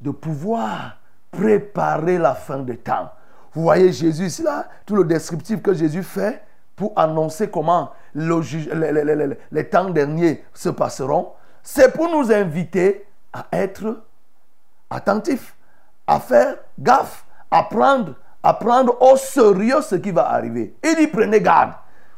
de 0.00 0.10
pouvoir 0.10 0.98
préparer 1.30 2.18
la 2.18 2.34
fin 2.34 2.58
des 2.58 2.76
temps. 2.76 3.10
Vous 3.52 3.62
voyez 3.62 3.92
Jésus 3.92 4.42
là, 4.42 4.68
tout 4.86 4.96
le 4.96 5.04
descriptif 5.04 5.62
que 5.62 5.74
Jésus 5.74 6.02
fait 6.02 6.42
pour 6.76 6.92
annoncer 6.96 7.48
comment 7.50 7.92
les 8.14 9.68
temps 9.68 9.90
derniers 9.90 10.44
se 10.54 10.68
passeront, 10.68 11.32
c'est 11.62 11.92
pour 11.92 12.08
nous 12.10 12.32
inviter 12.32 13.06
à 13.32 13.46
être 13.52 14.02
attentifs 14.90 15.54
à 16.08 16.18
faire 16.18 16.56
gaffe, 16.78 17.24
à 17.50 17.62
prendre, 17.64 18.14
à 18.42 18.54
prendre 18.54 19.00
au 19.00 19.16
sérieux 19.16 19.82
ce 19.82 19.94
qui 19.96 20.10
va 20.10 20.30
arriver. 20.30 20.74
Il 20.82 20.96
dit 20.96 21.06
prenez 21.06 21.40
garde. 21.40 21.74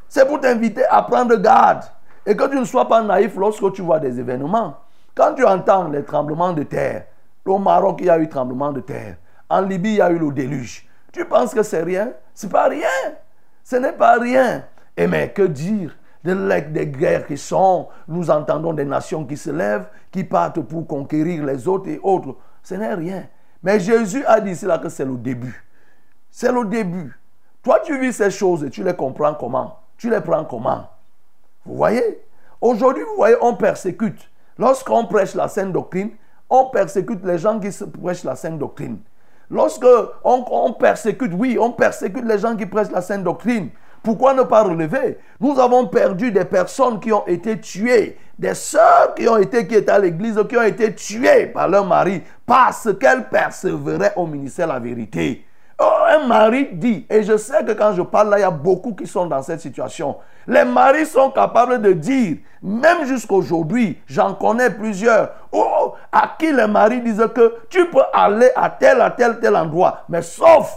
C'est 0.08 0.26
pour 0.26 0.40
t'inviter 0.40 0.84
à 0.86 1.02
prendre 1.02 1.36
garde. 1.36 1.84
Et 2.30 2.36
que 2.36 2.44
tu 2.44 2.60
ne 2.60 2.64
sois 2.64 2.86
pas 2.86 3.02
naïf 3.02 3.34
lorsque 3.34 3.72
tu 3.72 3.82
vois 3.82 3.98
des 3.98 4.20
événements. 4.20 4.76
Quand 5.16 5.34
tu 5.34 5.44
entends 5.44 5.88
les 5.88 6.04
tremblements 6.04 6.52
de 6.52 6.62
terre, 6.62 7.06
au 7.44 7.58
Maroc, 7.58 7.96
il 7.98 8.06
y 8.06 8.10
a 8.10 8.20
eu 8.20 8.28
tremblement 8.28 8.70
de 8.70 8.78
terre. 8.78 9.16
En 9.48 9.62
Libye, 9.62 9.94
il 9.94 9.96
y 9.96 10.00
a 10.00 10.12
eu 10.12 10.18
le 10.20 10.30
déluge. 10.30 10.88
Tu 11.12 11.24
penses 11.24 11.52
que 11.52 11.64
c'est 11.64 11.82
rien? 11.82 12.12
Ce 12.32 12.46
n'est 12.46 12.52
pas 12.52 12.68
rien. 12.68 12.86
Ce 13.64 13.74
n'est 13.74 13.94
pas 13.94 14.16
rien. 14.16 14.64
Et 14.96 15.08
mais 15.08 15.30
que 15.32 15.42
dire 15.42 15.96
de 16.22 16.60
des 16.68 16.86
guerres 16.86 17.26
qui 17.26 17.36
sont, 17.36 17.88
nous 18.06 18.30
entendons 18.30 18.74
des 18.74 18.84
nations 18.84 19.24
qui 19.24 19.36
se 19.36 19.50
lèvent, 19.50 19.88
qui 20.12 20.22
partent 20.22 20.60
pour 20.60 20.86
conquérir 20.86 21.44
les 21.44 21.66
autres 21.66 21.88
et 21.88 21.98
autres. 22.00 22.36
Ce 22.62 22.76
n'est 22.76 22.94
rien. 22.94 23.24
Mais 23.60 23.80
Jésus 23.80 24.24
a 24.24 24.40
dit 24.40 24.54
cela 24.54 24.78
que 24.78 24.88
c'est 24.88 25.04
le 25.04 25.16
début. 25.16 25.64
C'est 26.30 26.52
le 26.52 26.64
début. 26.64 27.12
Toi, 27.60 27.80
tu 27.84 27.98
vis 27.98 28.12
ces 28.12 28.30
choses 28.30 28.62
et 28.62 28.70
tu 28.70 28.84
les 28.84 28.94
comprends 28.94 29.34
comment? 29.34 29.80
Tu 29.96 30.08
les 30.08 30.20
prends 30.20 30.44
comment? 30.44 30.86
Vous 31.64 31.76
voyez? 31.76 32.20
Aujourd'hui, 32.60 33.04
vous 33.04 33.16
voyez, 33.16 33.36
on 33.40 33.54
persécute. 33.54 34.30
Lorsqu'on 34.58 35.06
prêche 35.06 35.34
la 35.34 35.48
sainte 35.48 35.72
doctrine, 35.72 36.10
on 36.48 36.66
persécute 36.66 37.24
les 37.24 37.38
gens 37.38 37.58
qui 37.58 37.70
prêchent 38.02 38.24
la 38.24 38.36
sainte 38.36 38.58
doctrine. 38.58 38.98
Lorsque 39.50 39.86
on, 40.22 40.72
persécute, 40.74 41.32
oui, 41.34 41.58
on 41.58 41.72
persécute 41.72 42.24
les 42.24 42.38
gens 42.38 42.56
qui 42.56 42.66
prêchent 42.66 42.90
la 42.90 43.00
sainte 43.00 43.24
doctrine. 43.24 43.70
Pourquoi 44.02 44.32
ne 44.32 44.42
pas 44.42 44.62
relever? 44.62 45.18
Nous 45.40 45.58
avons 45.58 45.86
perdu 45.86 46.30
des 46.30 46.44
personnes 46.44 47.00
qui 47.00 47.12
ont 47.12 47.26
été 47.26 47.60
tuées, 47.60 48.16
des 48.38 48.54
sœurs 48.54 49.14
qui 49.14 49.28
ont 49.28 49.36
été 49.36 49.66
qui 49.66 49.74
étaient 49.74 49.90
à 49.90 49.98
l'église, 49.98 50.40
qui 50.48 50.56
ont 50.56 50.62
été 50.62 50.94
tuées 50.94 51.46
par 51.46 51.68
leur 51.68 51.84
mari 51.84 52.22
parce 52.46 52.88
qu'elles 52.98 53.28
persévéraient 53.28 54.14
au 54.16 54.26
ministère 54.26 54.68
de 54.68 54.72
la 54.72 54.78
vérité. 54.78 55.44
Oh, 55.82 56.04
un 56.10 56.26
mari 56.26 56.68
dit, 56.74 57.06
et 57.08 57.22
je 57.22 57.38
sais 57.38 57.64
que 57.64 57.72
quand 57.72 57.94
je 57.94 58.02
parle 58.02 58.28
là, 58.28 58.38
il 58.38 58.42
y 58.42 58.44
a 58.44 58.50
beaucoup 58.50 58.92
qui 58.94 59.06
sont 59.06 59.24
dans 59.24 59.40
cette 59.40 59.60
situation. 59.60 60.16
Les 60.46 60.62
maris 60.62 61.06
sont 61.06 61.30
capables 61.30 61.80
de 61.80 61.94
dire, 61.94 62.36
même 62.62 63.06
jusqu'aujourd'hui, 63.06 63.98
j'en 64.06 64.34
connais 64.34 64.68
plusieurs, 64.68 65.30
oh, 65.50 65.94
à 66.12 66.36
qui 66.38 66.52
les 66.52 66.66
maris 66.66 67.00
disent 67.00 67.26
que 67.34 67.54
tu 67.70 67.86
peux 67.86 68.02
aller 68.12 68.50
à 68.54 68.68
tel, 68.68 69.00
à 69.00 69.10
tel, 69.10 69.40
tel 69.40 69.56
endroit, 69.56 70.02
mais 70.10 70.20
sauf 70.20 70.70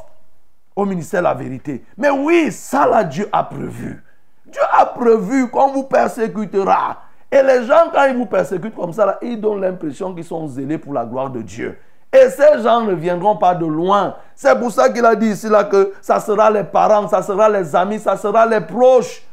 au 0.73 0.85
ministère 0.85 1.19
de 1.19 1.25
la 1.25 1.33
vérité. 1.33 1.83
Mais 1.97 2.09
oui, 2.09 2.49
ça 2.49 2.87
là, 2.87 3.03
Dieu 3.03 3.27
a 3.33 3.43
prévu. 3.43 4.01
Dieu 4.45 4.61
a 4.71 4.85
prévu 4.85 5.49
qu'on 5.49 5.73
vous 5.73 5.83
persécutera. 5.83 7.01
Et 7.29 7.43
les 7.43 7.65
gens, 7.65 7.89
quand 7.93 8.05
ils 8.05 8.15
vous 8.15 8.25
persécutent 8.25 8.75
comme 8.75 8.93
ça, 8.93 9.17
ils 9.21 9.41
donnent 9.41 9.59
l'impression 9.59 10.15
qu'ils 10.15 10.23
sont 10.23 10.47
zélés 10.47 10.77
pour 10.77 10.93
la 10.93 11.03
gloire 11.03 11.29
de 11.29 11.41
Dieu. 11.41 11.77
Et 12.13 12.29
ces 12.29 12.61
gens 12.61 12.81
ne 12.81 12.93
viendront 12.93 13.35
pas 13.35 13.55
de 13.55 13.65
loin. 13.65 14.15
C'est 14.35 14.57
pour 14.59 14.71
ça 14.71 14.89
qu'il 14.89 15.03
a 15.03 15.15
dit 15.15 15.29
ici 15.29 15.49
là 15.49 15.63
que 15.63 15.93
ça 15.99 16.19
sera 16.19 16.51
les 16.51 16.63
parents, 16.63 17.07
ça 17.07 17.23
sera 17.23 17.49
les 17.49 17.75
amis, 17.75 17.99
ça 17.99 18.15
sera 18.15 18.45
les 18.45 18.61
proches. 18.61 19.23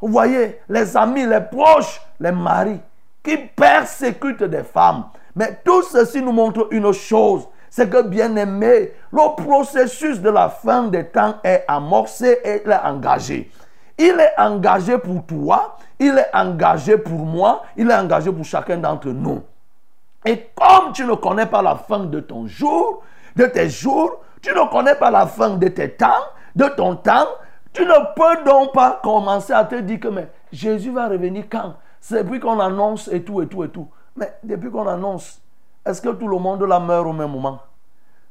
Vous 0.00 0.08
voyez, 0.08 0.60
les 0.66 0.96
amis, 0.96 1.26
les 1.26 1.42
proches, 1.42 2.00
les 2.18 2.32
maris 2.32 2.80
qui 3.22 3.36
persécutent 3.36 4.44
des 4.44 4.62
femmes. 4.62 5.04
Mais 5.36 5.60
tout 5.62 5.82
ceci 5.82 6.22
nous 6.22 6.32
montre 6.32 6.68
une 6.70 6.90
chose, 6.92 7.46
c'est 7.68 7.90
que 7.90 8.02
bien 8.02 8.34
aimé, 8.36 8.92
le 9.12 9.42
processus 9.44 10.20
de 10.20 10.30
la 10.30 10.48
fin 10.48 10.84
des 10.84 11.04
temps 11.04 11.34
est 11.44 11.64
amorcé 11.68 12.38
et 12.42 12.62
il 12.64 12.70
est 12.70 12.80
engagé. 12.82 13.50
Il 13.98 14.18
est 14.18 14.32
engagé 14.38 14.96
pour 14.96 15.24
toi, 15.26 15.76
il 15.98 16.16
est 16.16 16.34
engagé 16.34 16.96
pour 16.96 17.20
moi, 17.26 17.62
il 17.76 17.90
est 17.90 17.94
engagé 17.94 18.32
pour 18.32 18.44
chacun 18.44 18.78
d'entre 18.78 19.08
nous. 19.08 19.42
Et 20.24 20.50
comme 20.54 20.92
tu 20.92 21.04
ne 21.04 21.14
connais 21.14 21.46
pas 21.46 21.62
la 21.62 21.76
fin 21.76 22.00
de 22.00 22.20
ton 22.20 22.46
jour, 22.46 23.02
de 23.36 23.46
tes 23.46 23.70
jours, 23.70 24.20
tu 24.42 24.50
ne 24.50 24.70
connais 24.70 24.94
pas 24.94 25.10
la 25.10 25.26
fin 25.26 25.50
de 25.50 25.68
tes 25.68 25.92
temps, 25.92 26.24
de 26.54 26.66
ton 26.66 26.96
temps, 26.96 27.26
tu 27.72 27.84
ne 27.84 28.14
peux 28.14 28.44
donc 28.44 28.72
pas 28.72 29.00
commencer 29.02 29.52
à 29.52 29.64
te 29.64 29.76
dire 29.76 30.00
que 30.00 30.08
mais 30.08 30.28
Jésus 30.52 30.90
va 30.90 31.08
revenir 31.08 31.44
quand? 31.50 31.74
C'est 32.00 32.24
depuis 32.24 32.40
qu'on 32.40 32.58
annonce 32.58 33.08
et 33.08 33.22
tout, 33.22 33.40
et 33.42 33.46
tout, 33.46 33.62
et 33.64 33.68
tout. 33.68 33.88
Mais 34.16 34.32
depuis 34.42 34.70
qu'on 34.70 34.86
annonce, 34.86 35.40
est-ce 35.86 36.02
que 36.02 36.08
tout 36.10 36.28
le 36.28 36.38
monde 36.38 36.62
la 36.62 36.80
meurt 36.80 37.06
au 37.06 37.12
même 37.12 37.30
moment? 37.30 37.60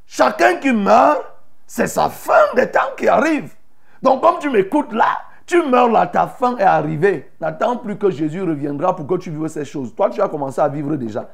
Chacun 0.06 0.56
qui 0.56 0.73
meurt, 0.73 1.23
c'est 1.65 1.88
sa 1.88 2.10
fin 2.10 2.54
des 2.56 2.69
temps 2.69 2.80
qui 2.97 3.08
arrive. 3.08 3.54
Donc 4.02 4.21
comme 4.21 4.39
tu 4.39 4.49
m'écoutes 4.49 4.91
là, 4.91 5.19
tu 5.45 5.63
meurs 5.63 5.89
là, 5.89 6.06
ta 6.08 6.28
fin 6.28 6.58
est 6.58 6.63
arrivée. 6.63 7.32
N'attends 7.39 7.78
plus 7.78 7.97
que 7.97 8.12
Jésus 8.12 8.41
reviendra 8.41 8.95
pour 8.95 9.08
que 9.08 9.15
tu 9.15 9.32
vives 9.32 9.47
ces 9.47 9.65
choses. 9.65 9.95
Toi, 9.95 10.10
tu 10.10 10.21
as 10.21 10.28
commencé 10.28 10.62
à 10.62 10.67
vivre 10.67 10.95
déjà. 10.95 11.28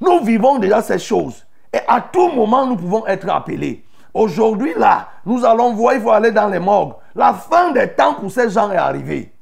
Nous 0.00 0.20
vivons 0.24 0.58
déjà 0.58 0.82
ces 0.82 0.98
choses. 0.98 1.44
Et 1.72 1.78
à 1.86 2.00
tout 2.00 2.28
moment, 2.30 2.66
nous 2.66 2.76
pouvons 2.76 3.06
être 3.06 3.28
appelés. 3.28 3.84
Aujourd'hui, 4.14 4.72
là, 4.76 5.08
nous 5.26 5.44
allons 5.44 5.74
voir, 5.74 5.94
il 5.94 6.00
faut 6.00 6.10
aller 6.10 6.32
dans 6.32 6.48
les 6.48 6.58
morgues. 6.58 6.94
La 7.14 7.34
fin 7.34 7.70
des 7.72 7.88
temps 7.88 8.14
pour 8.14 8.30
ces 8.30 8.48
gens 8.50 8.70
est 8.70 8.76
arrivée. 8.76 9.32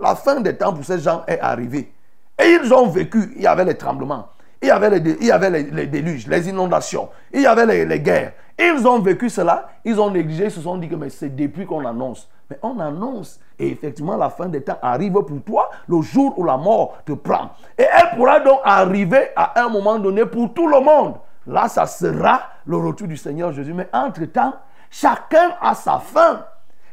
La 0.00 0.14
fin 0.14 0.40
des 0.40 0.56
temps 0.56 0.72
pour 0.72 0.84
ces 0.84 0.98
gens 0.98 1.22
est 1.26 1.40
arrivée. 1.40 1.92
Et 2.40 2.58
ils 2.62 2.72
ont 2.72 2.86
vécu, 2.86 3.32
il 3.36 3.42
y 3.42 3.46
avait 3.46 3.64
les 3.64 3.76
tremblements, 3.76 4.28
il 4.62 4.68
y 4.68 4.70
avait 4.70 4.90
les, 4.90 5.86
déluges, 5.86 6.26
les 6.28 6.48
inondations, 6.48 7.08
il 7.32 7.42
y 7.42 7.46
avait 7.46 7.84
les, 7.84 8.00
guerres. 8.00 8.32
Ils 8.58 8.86
ont 8.86 9.00
vécu 9.00 9.28
cela, 9.28 9.68
ils 9.84 10.00
ont 10.00 10.10
négligé, 10.10 10.44
ils 10.44 10.50
se 10.50 10.60
sont 10.60 10.76
dit 10.78 10.88
que 10.88 11.08
c'est 11.08 11.34
depuis 11.34 11.66
qu'on 11.66 11.84
annonce. 11.84 12.28
Mais 12.48 12.58
on 12.62 12.78
annonce 12.78 13.40
et 13.58 13.70
effectivement 13.70 14.16
la 14.16 14.30
fin 14.30 14.46
des 14.46 14.62
temps 14.62 14.78
arrive 14.82 15.12
pour 15.12 15.42
toi 15.44 15.70
le 15.88 16.00
jour 16.00 16.38
où 16.38 16.44
la 16.44 16.56
mort 16.56 16.98
te 17.04 17.12
prend. 17.12 17.50
Et 17.76 17.82
elle 17.84 18.16
pourra 18.16 18.40
donc 18.40 18.60
arriver 18.64 19.28
à 19.34 19.62
un 19.62 19.68
moment 19.68 19.98
donné 19.98 20.26
pour 20.26 20.52
tout 20.54 20.68
le 20.68 20.80
monde. 20.80 21.16
Là, 21.46 21.66
ça 21.66 21.86
sera 21.86 22.42
le 22.66 22.76
retour 22.76 23.08
du 23.08 23.16
Seigneur 23.16 23.52
Jésus. 23.52 23.72
Mais 23.72 23.88
entre-temps, 23.92 24.54
chacun 24.90 25.56
a 25.60 25.74
sa 25.74 25.98
fin. 25.98 26.44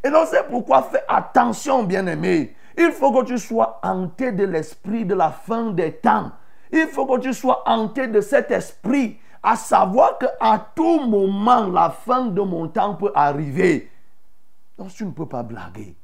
Et 0.04 0.10
donc 0.10 0.28
c'est 0.28 0.47
pourquoi 0.47 0.84
fais 0.84 1.04
attention, 1.08 1.84
bien-aimé. 1.84 2.56
Il 2.78 2.91
faut 2.91 3.12
que 3.12 3.25
tu 3.25 3.38
sois 3.38 3.80
hanté 3.84 4.32
de 4.32 4.45
l'esprit 4.45 5.06
de 5.06 5.15
la 5.15 5.30
fin 5.30 5.71
des 5.71 5.93
temps. 5.93 6.32
Il 6.71 6.88
faut 6.88 7.06
que 7.06 7.19
tu 7.19 7.34
sois 7.34 7.63
hanté 7.65 8.08
de 8.08 8.21
cet 8.21 8.51
esprit, 8.51 9.17
à 9.41 9.56
savoir 9.56 10.17
qu'à 10.17 10.65
tout 10.75 11.01
moment, 11.01 11.67
la 11.67 11.89
fin 11.89 12.25
de 12.25 12.41
mon 12.41 12.67
temps 12.67 12.95
peut 12.95 13.12
arriver. 13.13 13.89
Donc 14.78 14.89
tu 14.89 15.06
ne 15.06 15.12
peux 15.12 15.28
pas 15.28 15.43
blaguer. 15.43 15.95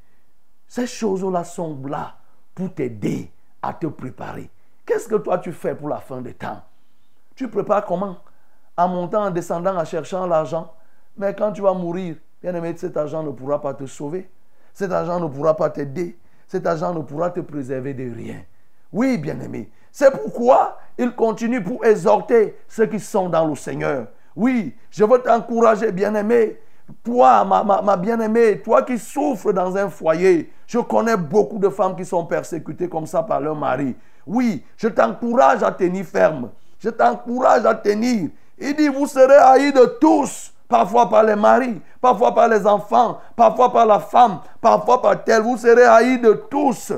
Ces 0.71 0.87
choses-là 0.87 1.43
sont 1.43 1.77
là 1.85 2.15
pour 2.55 2.73
t'aider 2.73 3.29
à 3.61 3.73
te 3.73 3.87
préparer. 3.87 4.49
Qu'est-ce 4.85 5.09
que 5.09 5.17
toi 5.17 5.37
tu 5.37 5.51
fais 5.51 5.75
pour 5.75 5.89
la 5.89 5.97
fin 5.97 6.21
des 6.21 6.33
temps? 6.33 6.61
Tu 7.35 7.49
prépares 7.49 7.83
comment? 7.83 8.19
En 8.77 8.87
montant, 8.87 9.25
en 9.25 9.31
descendant, 9.31 9.75
en 9.75 9.83
cherchant 9.83 10.25
l'argent. 10.25 10.73
Mais 11.17 11.35
quand 11.35 11.51
tu 11.51 11.61
vas 11.61 11.73
mourir, 11.73 12.15
bien 12.41 12.55
aimé, 12.55 12.73
cet 12.77 12.95
argent 12.95 13.21
ne 13.21 13.31
pourra 13.31 13.59
pas 13.59 13.73
te 13.73 13.85
sauver. 13.85 14.31
Cet 14.73 14.93
argent 14.93 15.19
ne 15.19 15.27
pourra 15.27 15.57
pas 15.57 15.69
t'aider. 15.69 16.17
Cet 16.47 16.65
argent 16.65 16.93
ne 16.93 17.01
pourra 17.01 17.31
te 17.31 17.41
préserver 17.41 17.93
de 17.93 18.09
rien. 18.09 18.41
Oui, 18.93 19.17
bien 19.17 19.41
aimé, 19.41 19.69
c'est 19.91 20.11
pourquoi 20.11 20.77
il 20.97 21.13
continue 21.13 21.61
pour 21.61 21.83
exhorter 21.83 22.55
ceux 22.69 22.85
qui 22.85 23.01
sont 23.01 23.27
dans 23.27 23.45
le 23.45 23.55
Seigneur. 23.55 24.07
Oui, 24.37 24.73
je 24.89 25.03
veux 25.03 25.21
t'encourager, 25.21 25.91
bien-aimé. 25.91 26.61
Toi, 27.03 27.45
ma, 27.45 27.97
bien-aimée, 27.97 28.61
toi 28.61 28.83
qui 28.83 28.97
souffres 28.99 29.51
dans 29.51 29.75
un 29.75 29.89
foyer, 29.89 30.51
je 30.67 30.79
connais 30.79 31.17
beaucoup 31.17 31.57
de 31.57 31.69
femmes 31.69 31.95
qui 31.95 32.05
sont 32.05 32.25
persécutées 32.25 32.89
comme 32.89 33.05
ça 33.05 33.23
par 33.23 33.39
leur 33.39 33.55
mari. 33.55 33.95
Oui, 34.25 34.63
je 34.77 34.87
t'encourage 34.87 35.63
à 35.63 35.71
tenir 35.71 36.05
ferme. 36.05 36.49
Je 36.79 36.89
t'encourage 36.89 37.65
à 37.65 37.75
tenir. 37.75 38.29
Il 38.57 38.75
dit, 38.75 38.87
vous 38.87 39.07
serez 39.07 39.35
haïs 39.35 39.73
de 39.73 39.97
tous, 39.99 40.53
parfois 40.67 41.09
par 41.09 41.23
les 41.23 41.35
maris, 41.35 41.81
parfois 41.99 42.33
par 42.33 42.47
les 42.47 42.65
enfants, 42.67 43.19
parfois 43.35 43.71
par 43.71 43.85
la 43.85 43.99
femme, 43.99 44.39
parfois 44.59 45.01
par 45.01 45.23
tel. 45.23 45.41
Vous 45.41 45.57
serez 45.57 45.85
haïs 45.85 46.21
de 46.21 46.33
tous 46.49 46.93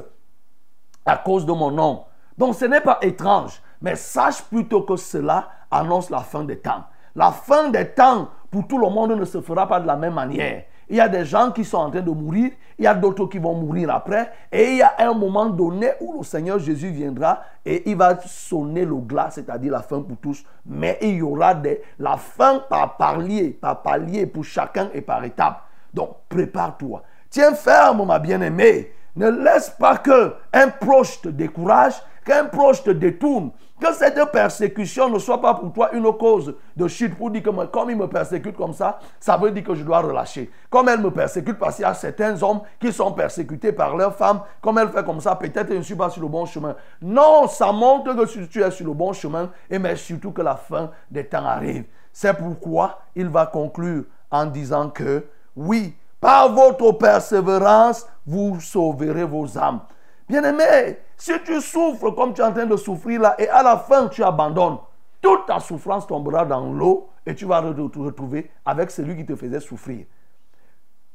à 1.06 1.17
cause 1.17 1.46
de 1.46 1.52
mon 1.52 1.72
nom. 1.72 2.06
Donc 2.38 2.56
ce 2.56 2.65
n'est 2.65 2.82
pas 2.82 2.98
étrange, 3.02 3.62
mais 3.82 3.96
sache 3.96 4.41
plutôt 4.43 4.82
que 4.84 4.96
cela 4.96 5.50
annonce 5.69 6.10
la 6.10 6.19
fin 6.19 6.43
des 6.43 6.60
temps. 6.60 6.84
La 7.15 7.32
fin 7.32 7.69
des 7.69 7.89
temps 7.89 8.30
pour 8.54 8.68
tout 8.68 8.78
le 8.78 8.88
monde 8.88 9.13
ne 9.13 9.26
se 9.26 9.42
fera 9.42 9.68
pas 9.68 9.80
de 9.80 9.88
la 9.88 9.96
même 9.96 10.13
manière. 10.13 10.66
Il 10.88 10.98
y 10.98 11.02
a 11.02 11.10
des 11.10 11.26
gens 11.26 11.52
qui 11.52 11.66
sont 11.66 11.78
en 11.78 11.89
train 11.89 12.02
de 12.02 12.12
mourir, 12.12 12.52
il 12.78 12.86
y 12.86 12.88
a 12.88 12.94
d'autres 12.94 13.26
qui 13.26 13.39
vont 13.39 13.56
mourir 13.56 13.89
après, 13.89 14.32
et 14.52 14.74
il 14.74 14.78
y 14.78 14.82
a 14.84 14.94
un 15.00 15.13
moment 15.16 15.48
donné 15.48 15.94
où 16.00 16.20
le 16.20 16.24
Seigneur 16.24 16.60
Jésus 16.60 16.89
viendra 16.89 17.42
et 17.66 17.89
il 17.89 17.98
va 17.98 18.20
sonner 18.20 18.86
le 18.86 18.98
glas, 18.98 19.32
c'est-à-dire 19.32 19.72
la 19.72 19.82
fin 19.82 20.02
pour 20.02 20.18
tous, 20.18 20.46
mais 20.68 21.00
il 21.02 21.16
y 21.16 21.22
aura 21.24 21.56
des, 21.56 21.82
la 21.98 22.16
fin 22.16 22.60
par 22.70 22.96
palier, 22.96 23.50
par 23.50 23.82
palier 23.82 24.28
pour 24.28 24.44
chacun 24.44 24.89
et 24.94 25.02
par 25.02 25.24
étape. 25.24 25.63
Donc 25.92 26.10
prépare-toi. 26.30 27.02
Tiens 27.32 27.56
ferme, 27.56 28.06
ma 28.06 28.20
bien-aimée. 28.20 28.92
Ne 29.16 29.32
laisse 29.32 29.72
pas 29.72 29.98
que 29.98 30.36
un 30.54 30.68
proche 30.68 31.22
te 31.22 31.30
décourage, 31.30 31.96
qu'un 32.23 32.45
proche 32.45 32.83
te 32.83 32.91
détourne, 32.91 33.51
que 33.79 33.93
cette 33.93 34.31
persécution 34.31 35.09
ne 35.09 35.19
soit 35.19 35.41
pas 35.41 35.53
pour 35.55 35.73
toi 35.73 35.93
une 35.93 36.12
cause 36.13 36.55
de 36.75 36.88
chute 36.88 37.15
pour 37.15 37.31
dire 37.31 37.43
que 37.43 37.65
comme 37.65 37.89
il 37.89 37.97
me 37.97 38.07
persécute 38.07 38.55
comme 38.55 38.73
ça, 38.73 38.99
ça 39.19 39.36
veut 39.38 39.51
dire 39.51 39.63
que 39.63 39.75
je 39.75 39.83
dois 39.83 39.99
relâcher. 39.99 40.49
Comme 40.69 40.89
elle 40.89 41.01
me 41.01 41.12
persécute 41.12 41.57
parce 41.57 41.75
qu'il 41.75 41.83
y 41.83 41.88
a 41.88 41.93
certains 41.93 42.41
hommes 42.41 42.62
qui 42.79 42.93
sont 42.93 43.12
persécutés 43.12 43.71
par 43.71 43.97
leurs 43.97 44.15
femmes, 44.15 44.41
comme 44.62 44.77
elle 44.77 44.89
fait 44.89 45.03
comme 45.03 45.19
ça, 45.19 45.36
peut-être 45.36 45.69
je 45.69 45.77
ne 45.77 45.81
suis 45.81 45.95
pas 45.95 46.09
sur 46.09 46.21
le 46.21 46.27
bon 46.27 46.45
chemin. 46.45 46.75
Non, 47.01 47.47
ça 47.47 47.71
montre 47.71 48.13
que 48.13 48.45
tu 48.45 48.62
es 48.62 48.71
sur 48.71 48.86
le 48.86 48.93
bon 48.93 49.12
chemin 49.13 49.49
et 49.69 49.79
mais 49.79 49.95
surtout 49.95 50.31
que 50.31 50.41
la 50.41 50.55
fin 50.55 50.91
des 51.12 51.25
temps 51.25 51.45
arrive. 51.45 51.86
C'est 52.13 52.38
pourquoi 52.38 52.99
il 53.15 53.27
va 53.27 53.47
conclure 53.47 54.03
en 54.31 54.45
disant 54.45 54.89
que 54.89 55.25
oui, 55.55 55.95
par 56.21 56.53
votre 56.53 56.93
persévérance, 56.93 58.07
vous 58.25 58.59
sauverez 58.62 59.25
vos 59.25 59.57
âmes. 59.57 59.81
Bien-aimé, 60.29 60.99
si 61.23 61.31
tu 61.45 61.62
souffres 61.62 62.12
comme 62.12 62.33
tu 62.33 62.41
es 62.41 62.43
en 62.43 62.51
train 62.51 62.65
de 62.65 62.75
souffrir 62.75 63.21
là, 63.21 63.36
et 63.39 63.47
à 63.47 63.63
la 63.63 63.77
fin 63.77 64.09
tu 64.09 64.21
abandonnes, 64.21 64.77
toute 65.21 65.45
ta 65.45 65.62
souffrance 65.62 66.05
tombera 66.05 66.43
dans 66.43 66.73
l'eau 66.73 67.07
et 67.25 67.33
tu 67.33 67.45
vas 67.45 67.62
te 67.62 67.99
retrouver 67.99 68.51
avec 68.65 68.91
celui 68.91 69.15
qui 69.15 69.25
te 69.25 69.33
faisait 69.33 69.62
souffrir. 69.62 70.05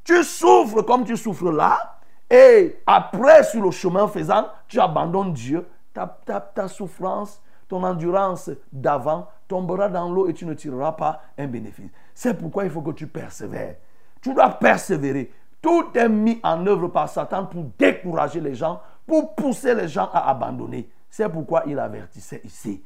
Tu 0.04 0.24
souffres 0.24 0.80
comme 0.80 1.04
tu 1.04 1.14
souffres 1.14 1.50
là, 1.50 1.98
et 2.30 2.78
après, 2.86 3.44
sur 3.44 3.62
le 3.62 3.70
chemin 3.70 4.08
faisant, 4.08 4.46
tu 4.66 4.80
abandonnes 4.80 5.34
Dieu. 5.34 5.68
Ta, 5.92 6.06
ta 6.54 6.68
souffrance, 6.68 7.42
ton 7.68 7.82
endurance 7.84 8.50
d'avant 8.72 9.28
tombera 9.46 9.90
dans 9.90 10.10
l'eau 10.10 10.26
et 10.26 10.32
tu 10.32 10.46
ne 10.46 10.54
tireras 10.54 10.92
pas 10.92 11.20
un 11.36 11.48
bénéfice. 11.48 11.90
C'est 12.14 12.32
pourquoi 12.32 12.64
il 12.64 12.70
faut 12.70 12.80
que 12.80 12.92
tu 12.92 13.08
persévères. 13.08 13.76
Tu 14.22 14.32
dois 14.32 14.48
persévérer. 14.48 15.30
Tout 15.60 15.84
est 15.94 16.08
mis 16.08 16.40
en 16.42 16.66
œuvre 16.66 16.88
par 16.88 17.10
Satan 17.10 17.44
pour 17.44 17.64
décourager 17.78 18.40
les 18.40 18.54
gens, 18.54 18.80
pour 19.08 19.34
pousser 19.34 19.74
les 19.74 19.88
gens 19.88 20.08
à 20.12 20.30
abandonner. 20.30 20.88
C'est 21.10 21.28
pourquoi 21.28 21.64
il 21.66 21.78
avertissait 21.78 22.42
ici 22.44 22.84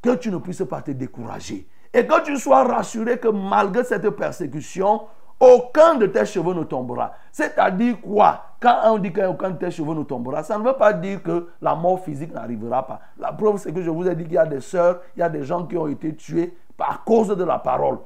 que 0.00 0.14
tu 0.14 0.30
ne 0.30 0.38
puisses 0.38 0.64
pas 0.64 0.80
te 0.80 0.92
décourager. 0.92 1.66
Et 1.92 2.06
que 2.06 2.22
tu 2.22 2.36
sois 2.38 2.64
rassuré 2.64 3.18
que 3.18 3.28
malgré 3.28 3.84
cette 3.84 4.08
persécution, 4.10 5.02
aucun 5.40 5.96
de 5.96 6.06
tes 6.06 6.24
cheveux 6.24 6.54
ne 6.54 6.62
tombera. 6.62 7.12
C'est-à-dire 7.32 8.00
quoi? 8.00 8.44
Quand 8.60 8.80
on 8.84 8.98
dit 8.98 9.12
qu'aucun 9.12 9.50
de 9.50 9.58
tes 9.58 9.70
cheveux 9.70 9.94
ne 9.94 10.04
tombera, 10.04 10.42
ça 10.42 10.56
ne 10.56 10.64
veut 10.64 10.74
pas 10.74 10.92
dire 10.92 11.22
que 11.22 11.48
la 11.60 11.74
mort 11.74 12.00
physique 12.00 12.32
n'arrivera 12.32 12.86
pas. 12.86 13.00
La 13.18 13.32
preuve, 13.32 13.56
c'est 13.58 13.72
que 13.72 13.82
je 13.82 13.90
vous 13.90 14.08
ai 14.08 14.14
dit 14.14 14.24
qu'il 14.24 14.34
y 14.34 14.38
a 14.38 14.46
des 14.46 14.60
sœurs, 14.60 15.00
il 15.16 15.20
y 15.20 15.22
a 15.22 15.28
des 15.28 15.42
gens 15.42 15.66
qui 15.66 15.76
ont 15.76 15.88
été 15.88 16.14
tués 16.14 16.56
par 16.76 17.02
cause 17.04 17.28
de 17.28 17.44
la 17.44 17.58
parole. 17.58 17.98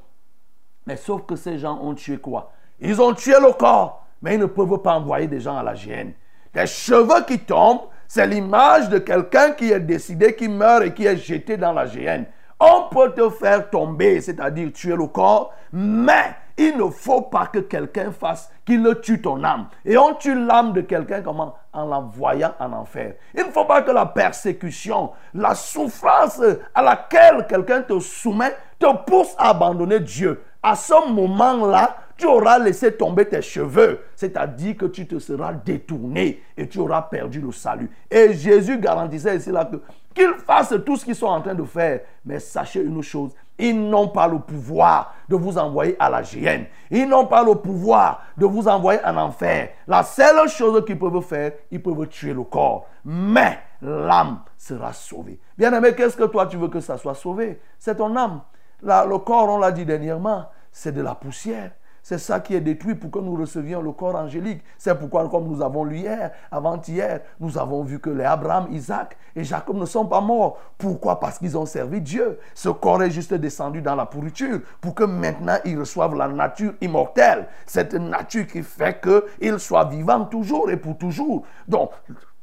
Mais 0.87 0.97
sauf 0.97 1.27
que 1.27 1.37
ces 1.37 1.59
gens 1.59 1.79
ont 1.83 1.95
tué 1.95 2.19
quoi? 2.19 2.51
Ils 2.81 3.01
ont 3.01 3.13
tué 3.13 3.35
le 3.41 3.53
corps, 3.53 4.07
mais 4.23 4.35
ils 4.35 4.41
ne 4.41 4.47
peuvent 4.47 4.79
pas 4.79 4.95
envoyer 4.95 5.27
des 5.27 5.41
gens 5.41 5.57
à 5.57 5.63
la 5.63 5.75
géhenne. 5.75 6.15
Les 6.59 6.67
cheveux 6.67 7.23
qui 7.25 7.39
tombent, 7.39 7.83
c'est 8.09 8.27
l'image 8.27 8.89
de 8.89 8.99
quelqu'un 8.99 9.53
qui 9.53 9.71
est 9.71 9.79
décidé, 9.79 10.35
qui 10.35 10.49
meurt 10.49 10.83
et 10.83 10.93
qui 10.93 11.07
est 11.07 11.17
jeté 11.17 11.57
dans 11.57 11.73
la 11.73 11.87
géhenne. 11.87 12.25
On 12.59 12.89
peut 12.93 13.13
te 13.13 13.31
faire 13.31 13.71
tomber, 13.71 14.21
c'est-à-dire 14.21 14.73
tuer 14.73 14.97
le 14.97 15.07
corps, 15.07 15.55
mais 15.73 16.35
il 16.57 16.77
ne 16.77 16.91
faut 16.91 17.21
pas 17.21 17.47
que 17.47 17.61
quelqu'un 17.61 18.11
fasse 18.11 18.51
qu'il 18.67 18.83
ne 18.83 18.93
tue 18.93 19.23
ton 19.23 19.45
âme. 19.45 19.69
Et 19.85 19.97
on 19.97 20.15
tue 20.15 20.35
l'âme 20.35 20.73
de 20.73 20.81
quelqu'un 20.81 21.23
comment? 21.23 21.55
En 21.73 21.85
l'envoyant 21.85 22.53
en 22.59 22.73
enfer. 22.73 23.15
Il 23.35 23.47
ne 23.47 23.53
faut 23.53 23.65
pas 23.65 23.83
que 23.83 23.93
la 23.93 24.07
persécution, 24.07 25.13
la 25.35 25.55
souffrance 25.55 26.43
à 26.75 26.83
laquelle 26.83 27.47
quelqu'un 27.49 27.83
te 27.83 28.01
soumet 28.01 28.57
te 28.81 28.93
pousse 29.07 29.37
à 29.39 29.51
abandonner 29.51 30.01
Dieu. 30.01 30.43
À 30.61 30.75
ce 30.75 31.09
moment-là, 31.13 31.95
tu 32.19 32.27
auras 32.27 32.59
laissé 32.59 32.93
tomber 32.93 33.27
tes 33.27 33.41
cheveux, 33.41 34.01
c'est-à-dire 34.17 34.77
que 34.77 34.87
tu 34.87 35.07
te 35.07 35.19
seras 35.21 35.53
détourné 35.53 36.43
et 36.57 36.69
tu 36.69 36.81
auras 36.81 37.03
perdu 37.03 37.41
le 37.41 37.53
salut. 37.53 37.89
Et 38.11 38.35
Jésus 38.35 38.79
garantissait 38.79 39.37
ici 39.37 39.51
là 39.51 39.65
que 39.65 39.77
qu'ils 40.13 40.35
fassent 40.45 40.75
tout 40.85 40.97
ce 40.97 41.05
qu'ils 41.05 41.15
sont 41.15 41.27
en 41.27 41.41
train 41.41 41.55
de 41.55 41.63
faire, 41.63 42.01
mais 42.25 42.41
sachez 42.41 42.83
une 42.83 43.03
chose, 43.03 43.31
ils 43.57 43.89
n'ont 43.89 44.09
pas 44.09 44.27
le 44.27 44.41
pouvoir 44.41 45.15
de 45.29 45.37
vous 45.37 45.59
envoyer 45.59 45.95
à 46.01 46.11
la 46.11 46.25
géhenne. 46.25 46.67
Ils 46.91 47.09
n'ont 47.09 47.27
pas 47.27 47.45
le 47.45 47.55
pouvoir 47.55 48.23
de 48.37 48.47
vous 48.47 48.67
envoyer 48.67 49.01
en 49.05 49.17
enfer. 49.17 49.71
La 49.87 50.03
seule 50.03 50.49
chose 50.49 50.85
qu'ils 50.85 50.99
peuvent 50.99 51.23
faire, 51.23 51.53
ils 51.71 51.81
peuvent 51.81 52.09
tuer 52.09 52.35
le 52.35 52.43
corps. 52.43 52.87
Mais 53.05 53.61
l'âme 53.81 54.41
sera 54.57 54.93
sauvée. 54.93 55.39
Bien 55.57 55.73
aimé, 55.73 55.95
qu'est-ce 55.95 56.17
que 56.17 56.25
toi 56.25 56.47
tu 56.47 56.57
veux 56.57 56.69
que 56.69 56.81
ça 56.81 56.99
soit 56.99 57.15
sauvé? 57.15 57.61
C'est 57.79 57.97
ton 57.97 58.17
âme. 58.17 58.41
le 58.83 59.19
corps, 59.19 59.49
on 59.49 59.59
l'a 59.59 59.71
dit 59.71 59.85
dernièrement, 59.85 60.47
c'est 60.73 60.93
de 60.93 61.03
la 61.03 61.15
poussière 61.15 61.71
C'est 62.09 62.17
ça 62.17 62.41
qui 62.41 62.55
est 62.55 62.63
détruit 62.63 62.95
pour 62.95 63.11
que 63.11 63.19
nous 63.19 63.35
recevions 63.35 63.83
le 63.83 63.93
corps 63.93 64.15
angélique. 64.15 64.63
C'est 64.79 64.99
pourquoi, 64.99 65.29
comme 65.29 65.47
nous 65.47 65.61
avons 65.61 65.85
lu 65.85 65.99
hier, 65.99 66.31
avant-hier, 66.51 67.21
nous 67.39 67.59
avons 67.59 67.83
vu 67.83 67.99
que 67.99 68.09
les 68.09 68.25
Abraham, 68.25 68.69
Isaac 68.71 69.19
et 69.37 69.45
Jacob 69.45 69.77
ne 69.77 69.85
sont 69.85 70.07
pas 70.07 70.23
morts. 70.23 70.57
Pourquoi? 70.79 71.21
Parce 71.21 71.39
qu'ils 71.39 71.59
ont 71.59 71.67
servi 71.67 72.01
Dieu. 72.01 72.39
Ce 72.55 72.71
corps 72.71 73.03
est 73.03 73.11
juste 73.11 73.35
descendu 73.35 73.83
dans 73.83 73.95
la 73.95 74.07
pourriture 74.07 74.61
pour 74.81 74.95
que 74.95 75.05
maintenant 75.05 75.59
ils 75.67 75.79
reçoivent 75.79 76.15
la 76.15 76.29
nature 76.29 76.73
immortelle. 76.81 77.47
Cette 77.67 77.93
nature 77.93 78.47
qui 78.47 78.63
fait 78.63 79.03
qu'ils 79.03 79.59
soient 79.59 79.85
vivants 79.85 80.25
toujours 80.25 80.71
et 80.71 80.79
pour 80.79 80.97
toujours. 80.97 81.45
Donc, 81.69 81.91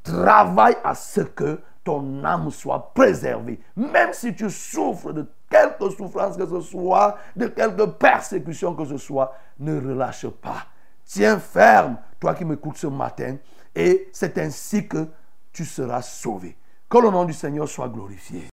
travaille 0.03 0.75
à 0.83 0.93
ce 0.93 1.21
que 1.21 1.59
ton 1.83 2.23
âme 2.23 2.51
soit 2.51 2.91
préservée. 2.93 3.59
Même 3.75 4.13
si 4.13 4.35
tu 4.35 4.47
souffres 4.51 5.11
de 5.11 5.25
quelque 5.55 5.89
souffrance 5.95 6.37
que 6.37 6.45
ce 6.47 6.61
soit, 6.61 7.17
de 7.35 7.47
quelque 7.47 7.85
persécution 7.85 8.73
que 8.73 8.85
ce 8.85 8.97
soit, 8.97 9.33
ne 9.59 9.79
relâche 9.79 10.27
pas. 10.27 10.65
Tiens 11.05 11.39
ferme, 11.39 11.97
toi 12.19 12.33
qui 12.33 12.45
m'écoutes 12.45 12.77
ce 12.77 12.87
matin, 12.87 13.37
et 13.75 14.09
c'est 14.11 14.37
ainsi 14.37 14.87
que 14.87 15.07
tu 15.51 15.65
seras 15.65 16.01
sauvé. 16.01 16.55
Que 16.89 16.97
le 16.97 17.09
nom 17.09 17.25
du 17.25 17.33
Seigneur 17.33 17.67
soit 17.67 17.89
glorifié. 17.89 18.45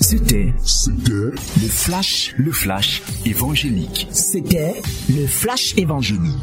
C'était 0.00 0.52
le 1.08 1.32
flash, 1.68 2.34
le 2.38 2.52
flash 2.52 3.02
évangélique. 3.26 4.06
C'était 4.12 4.80
le 5.08 5.26
flash 5.26 5.76
évangélique. 5.76 6.38